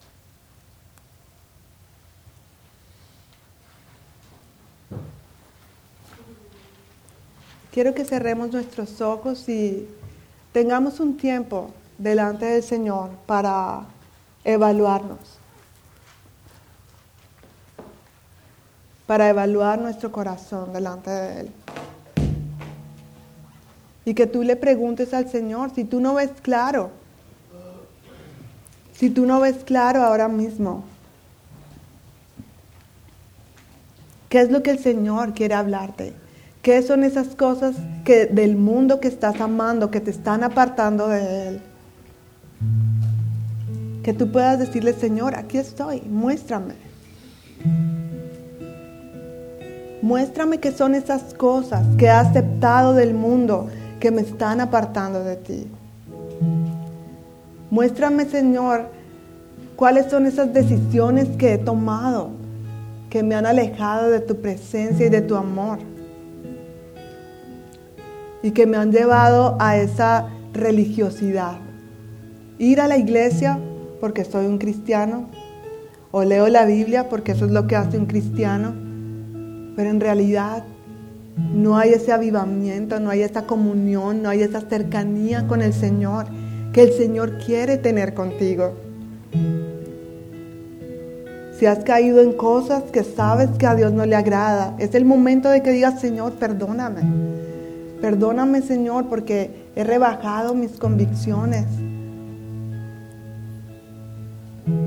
quiero 7.80 7.94
que 7.94 8.04
cerremos 8.04 8.52
nuestros 8.52 9.00
ojos 9.00 9.48
y 9.48 9.88
tengamos 10.52 11.00
un 11.00 11.16
tiempo 11.16 11.72
delante 11.98 12.46
del 12.46 12.62
Señor 12.62 13.10
para 13.26 13.84
evaluarnos, 14.44 15.40
para 19.08 19.30
evaluar 19.30 19.80
nuestro 19.80 20.12
corazón 20.12 20.74
delante 20.74 21.10
de 21.10 21.40
Él. 21.40 21.52
Y 24.10 24.16
que 24.16 24.26
tú 24.26 24.42
le 24.42 24.56
preguntes 24.56 25.14
al 25.14 25.30
Señor, 25.30 25.70
si 25.76 25.84
tú 25.84 26.00
no 26.00 26.16
ves 26.16 26.32
claro, 26.42 26.90
si 28.92 29.12
tú 29.12 29.28
no 29.28 29.40
ves 29.40 29.58
claro 29.64 30.02
ahora 30.02 30.28
mismo, 30.28 30.84
¿qué 34.28 34.42
es 34.42 34.50
lo 34.50 34.64
que 34.64 34.72
el 34.72 34.80
Señor 34.80 35.36
quiere 35.36 35.54
hablarte? 35.54 36.14
¿Qué 36.64 36.82
son 36.82 37.04
esas 37.04 37.36
cosas 37.36 37.76
que 38.04 38.26
del 38.26 38.56
mundo 38.56 39.00
que 39.00 39.08
estás 39.08 39.40
amando, 39.42 39.92
que 39.92 40.02
te 40.02 40.10
están 40.10 40.44
apartando 40.44 41.08
de 41.08 41.48
Él? 41.48 41.62
Que 44.02 44.14
tú 44.14 44.32
puedas 44.32 44.58
decirle, 44.58 44.94
Señor, 44.94 45.36
aquí 45.36 45.60
estoy, 45.60 46.02
muéstrame. 46.02 46.74
Muéstrame 50.02 50.58
qué 50.58 50.72
son 50.72 50.96
esas 50.96 51.36
cosas 51.36 51.86
que 52.00 52.06
he 52.06 52.10
aceptado 52.10 52.96
del 52.96 53.14
mundo 53.14 53.70
que 54.00 54.12
me 54.12 54.22
están 54.22 54.62
apartando 54.62 55.24
de 55.24 55.36
ti. 55.36 55.68
Muéstrame, 57.70 58.26
Señor, 58.26 58.88
cuáles 59.76 60.10
son 60.10 60.26
esas 60.26 60.54
decisiones 60.54 61.28
que 61.38 61.54
he 61.54 61.58
tomado 61.58 62.32
que 63.10 63.24
me 63.24 63.36
han 63.36 63.46
alejado 63.46 64.10
de 64.10 64.20
tu 64.20 64.36
presencia 64.42 65.08
y 65.08 65.10
de 65.10 65.22
tu 65.22 65.36
amor 65.36 65.80
y 68.42 68.52
que 68.52 68.66
me 68.66 68.78
han 68.78 68.92
llevado 68.92 69.58
a 69.60 69.78
esa 69.78 70.30
religiosidad. 70.54 71.58
Ir 72.58 72.82
a 72.82 72.88
la 72.88 72.98
iglesia 72.98 73.60
porque 74.00 74.24
soy 74.24 74.46
un 74.46 74.58
cristiano, 74.58 75.28
o 76.12 76.24
leo 76.24 76.48
la 76.48 76.66
Biblia 76.66 77.10
porque 77.10 77.34
eso 77.34 77.46
es 77.46 77.52
lo 77.52 77.68
que 77.68 77.76
hace 77.76 77.98
un 77.98 78.06
cristiano, 78.06 78.74
pero 79.76 79.90
en 79.90 80.00
realidad 80.00 80.64
no 81.54 81.78
hay 81.78 81.92
ese 81.92 82.12
avivamiento, 82.12 83.00
no 83.00 83.10
hay 83.10 83.22
esa 83.22 83.44
comunión, 83.44 84.22
no 84.22 84.30
hay 84.30 84.42
esa 84.42 84.62
cercanía 84.62 85.48
con 85.48 85.62
el 85.62 85.74
Señor 85.74 86.28
que 86.74 86.84
el 86.84 86.94
Señor 86.94 87.38
quiere 87.40 87.78
tener 87.78 88.14
contigo. 88.14 88.74
Si 91.58 91.66
has 91.66 91.84
caído 91.84 92.22
en 92.22 92.34
cosas 92.34 92.84
que 92.84 93.04
sabes 93.04 93.50
que 93.58 93.68
a 93.68 93.76
Dios 93.76 93.92
no 93.92 94.06
le 94.06 94.16
agrada, 94.16 94.76
es 94.80 94.96
el 94.96 95.04
momento 95.04 95.50
de 95.50 95.62
que 95.62 95.72
digas, 95.72 96.00
Señor, 96.00 96.34
perdóname. 96.34 97.02
Perdóname, 98.00 98.62
Señor, 98.62 99.08
porque 99.10 99.68
he 99.76 99.84
rebajado 99.84 100.54
mis 100.54 100.72
convicciones. 100.72 101.66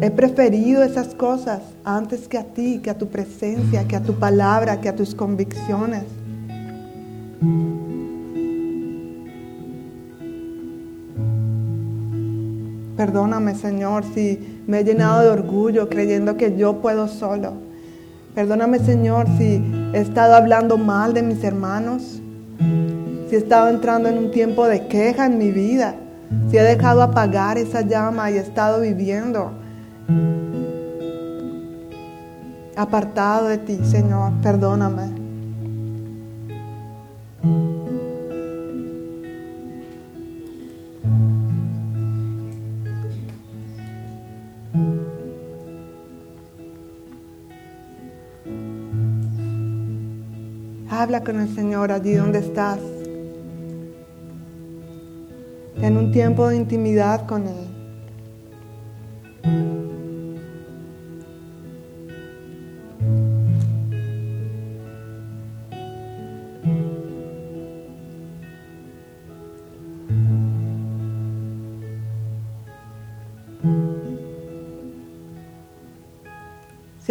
He 0.00 0.10
preferido 0.10 0.82
esas 0.82 1.14
cosas 1.14 1.60
antes 1.84 2.26
que 2.26 2.38
a 2.38 2.44
ti, 2.44 2.80
que 2.82 2.88
a 2.88 2.96
tu 2.96 3.08
presencia, 3.08 3.86
que 3.86 3.96
a 3.96 4.02
tu 4.02 4.14
palabra, 4.14 4.80
que 4.80 4.88
a 4.88 4.96
tus 4.96 5.14
convicciones. 5.14 6.04
Perdóname, 12.96 13.54
Señor, 13.54 14.04
si 14.14 14.62
me 14.66 14.80
he 14.80 14.84
llenado 14.84 15.22
de 15.22 15.28
orgullo 15.30 15.88
creyendo 15.88 16.36
que 16.36 16.56
yo 16.56 16.80
puedo 16.80 17.08
solo. 17.08 17.54
Perdóname, 18.34 18.78
Señor, 18.78 19.26
si 19.38 19.62
he 19.92 20.00
estado 20.00 20.34
hablando 20.34 20.78
mal 20.78 21.14
de 21.14 21.22
mis 21.22 21.42
hermanos 21.42 22.22
si 23.32 23.36
he 23.36 23.38
estado 23.38 23.70
entrando 23.70 24.10
en 24.10 24.18
un 24.18 24.30
tiempo 24.30 24.66
de 24.66 24.88
queja 24.88 25.24
en 25.24 25.38
mi 25.38 25.50
vida, 25.50 25.94
si 26.50 26.58
he 26.58 26.62
dejado 26.62 27.00
apagar 27.00 27.56
esa 27.56 27.80
llama 27.80 28.30
y 28.30 28.34
he 28.34 28.40
estado 28.40 28.82
viviendo 28.82 29.52
apartado 32.76 33.48
de 33.48 33.56
ti, 33.56 33.78
Señor, 33.84 34.32
perdóname. 34.42 35.21
Habla 37.42 37.64
con 51.24 51.40
el 51.40 51.52
Señor 51.52 51.90
allí 51.90 52.12
donde 52.14 52.38
estás 52.38 52.78
en 55.78 55.96
un 55.96 56.12
tiempo 56.12 56.46
de 56.46 56.56
intimidad 56.58 57.26
con 57.26 57.48
Él. 57.48 57.72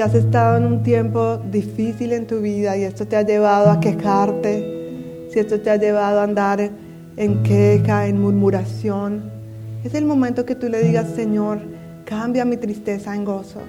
Has 0.01 0.15
estado 0.15 0.57
en 0.57 0.65
un 0.65 0.81
tiempo 0.81 1.37
difícil 1.51 2.13
en 2.13 2.25
tu 2.25 2.41
vida 2.41 2.75
y 2.75 2.83
esto 2.85 3.05
te 3.05 3.15
ha 3.15 3.21
llevado 3.21 3.69
a 3.69 3.79
quejarte, 3.79 5.27
si 5.29 5.37
esto 5.37 5.61
te 5.61 5.69
ha 5.69 5.75
llevado 5.75 6.21
a 6.21 6.23
andar 6.23 6.71
en 7.17 7.43
queja, 7.43 8.07
en 8.07 8.19
murmuración, 8.19 9.29
es 9.83 9.93
el 9.93 10.05
momento 10.05 10.43
que 10.43 10.55
tú 10.55 10.69
le 10.69 10.81
digas, 10.81 11.07
Señor, 11.15 11.59
cambia 12.03 12.45
mi 12.45 12.57
tristeza 12.57 13.15
en 13.15 13.25
gozo. 13.25 13.59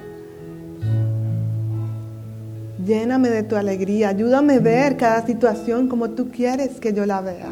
Lléname 2.82 3.28
de 3.28 3.42
tu 3.42 3.56
alegría, 3.56 4.08
ayúdame 4.08 4.54
a 4.54 4.60
ver 4.60 4.96
cada 4.96 5.26
situación 5.26 5.86
como 5.86 6.10
tú 6.10 6.30
quieres 6.30 6.80
que 6.80 6.94
yo 6.94 7.04
la 7.04 7.20
vea. 7.20 7.50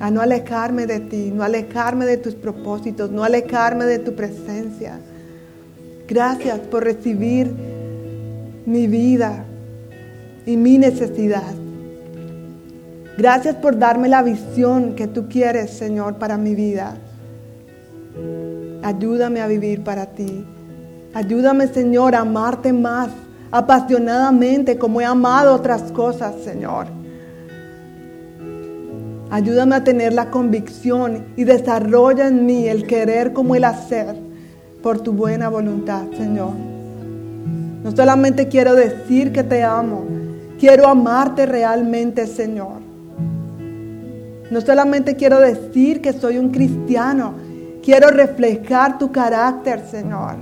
A 0.00 0.10
no 0.10 0.20
alejarme 0.20 0.86
de 0.86 1.00
ti, 1.00 1.32
no 1.34 1.44
alejarme 1.44 2.04
de 2.04 2.18
tus 2.18 2.34
propósitos, 2.34 3.10
no 3.10 3.24
alejarme 3.24 3.86
de 3.86 4.00
tu 4.00 4.14
presencia. 4.14 5.00
Gracias 6.06 6.58
por 6.58 6.84
recibir 6.84 7.69
mi 8.70 8.86
vida 8.86 9.44
y 10.46 10.56
mi 10.56 10.78
necesidad. 10.78 11.52
Gracias 13.18 13.56
por 13.56 13.78
darme 13.78 14.08
la 14.08 14.22
visión 14.22 14.94
que 14.94 15.08
tú 15.08 15.28
quieres, 15.28 15.70
Señor, 15.72 16.14
para 16.14 16.38
mi 16.38 16.54
vida. 16.54 16.96
Ayúdame 18.82 19.40
a 19.40 19.48
vivir 19.48 19.82
para 19.82 20.06
ti. 20.06 20.46
Ayúdame, 21.12 21.66
Señor, 21.66 22.14
a 22.14 22.20
amarte 22.20 22.72
más 22.72 23.10
apasionadamente 23.50 24.78
como 24.78 25.00
he 25.00 25.04
amado 25.04 25.54
otras 25.54 25.90
cosas, 25.90 26.36
Señor. 26.44 26.86
Ayúdame 29.30 29.76
a 29.76 29.84
tener 29.84 30.12
la 30.12 30.30
convicción 30.30 31.26
y 31.36 31.42
desarrolla 31.42 32.28
en 32.28 32.46
mí 32.46 32.68
el 32.68 32.86
querer 32.86 33.32
como 33.32 33.56
el 33.56 33.64
hacer 33.64 34.14
por 34.80 35.00
tu 35.00 35.12
buena 35.12 35.48
voluntad, 35.48 36.04
Señor. 36.16 36.69
No 37.82 37.92
solamente 37.92 38.48
quiero 38.48 38.74
decir 38.74 39.32
que 39.32 39.42
te 39.42 39.62
amo, 39.62 40.04
quiero 40.58 40.86
amarte 40.86 41.46
realmente, 41.46 42.26
Señor. 42.26 42.80
No 44.50 44.60
solamente 44.60 45.16
quiero 45.16 45.40
decir 45.40 46.02
que 46.02 46.12
soy 46.12 46.36
un 46.36 46.50
cristiano, 46.50 47.34
quiero 47.82 48.08
reflejar 48.08 48.98
tu 48.98 49.10
carácter, 49.10 49.82
Señor. 49.90 50.34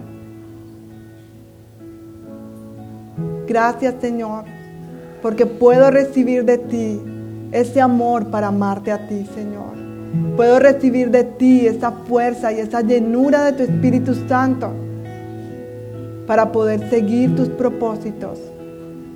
Gracias, 3.46 3.94
Señor, 4.00 4.44
porque 5.22 5.46
puedo 5.46 5.90
recibir 5.90 6.44
de 6.44 6.58
ti 6.58 7.00
ese 7.52 7.80
amor 7.80 8.26
para 8.26 8.48
amarte 8.48 8.90
a 8.90 9.06
ti, 9.06 9.26
Señor. 9.34 9.78
Puedo 10.36 10.58
recibir 10.58 11.10
de 11.10 11.22
ti 11.22 11.66
esa 11.66 11.92
fuerza 11.92 12.52
y 12.52 12.58
esa 12.58 12.80
llenura 12.80 13.44
de 13.44 13.52
tu 13.52 13.62
Espíritu 13.62 14.14
Santo 14.26 14.87
para 16.28 16.52
poder 16.52 16.88
seguir 16.88 17.34
tus 17.34 17.48
propósitos, 17.48 18.38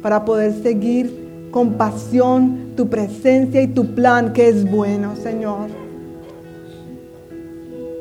para 0.02 0.24
poder 0.24 0.52
seguir 0.52 1.48
con 1.52 1.74
pasión 1.74 2.72
tu 2.76 2.88
presencia 2.88 3.62
y 3.62 3.68
tu 3.68 3.94
plan 3.94 4.32
que 4.32 4.48
es 4.48 4.68
bueno, 4.68 5.14
Señor. 5.14 5.68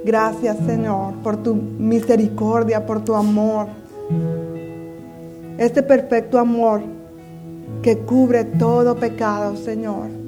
Gracias, 0.04 0.58
Señor, 0.66 1.14
por 1.22 1.38
tu 1.44 1.54
misericordia, 1.54 2.88
por 2.88 3.06
tu 3.06 3.14
amor. 3.14 3.68
Este 5.60 5.84
perfecto 5.84 6.40
amor 6.40 6.82
que 7.84 8.00
cubre 8.00 8.46
todo 8.46 8.96
pecado, 8.96 9.56
Señor 9.56 10.22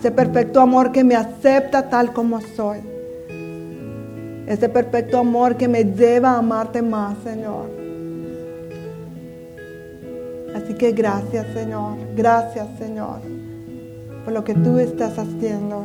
ese 0.00 0.10
perfecto 0.10 0.62
amor 0.62 0.92
que 0.92 1.04
me 1.04 1.14
acepta 1.14 1.90
tal 1.90 2.14
como 2.14 2.40
soy. 2.40 2.78
Ese 4.46 4.66
perfecto 4.70 5.18
amor 5.18 5.58
que 5.58 5.68
me 5.68 5.84
lleva 5.84 6.30
a 6.30 6.38
amarte 6.38 6.80
más, 6.80 7.18
Señor. 7.22 7.79
Así 10.62 10.74
que 10.74 10.92
gracias, 10.92 11.46
Señor. 11.54 11.96
Gracias, 12.14 12.68
Señor, 12.78 13.20
por 14.24 14.32
lo 14.32 14.44
que 14.44 14.54
tú 14.54 14.78
estás 14.78 15.18
haciendo. 15.18 15.84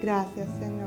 Gracias, 0.00 0.48
Señor. 0.60 0.77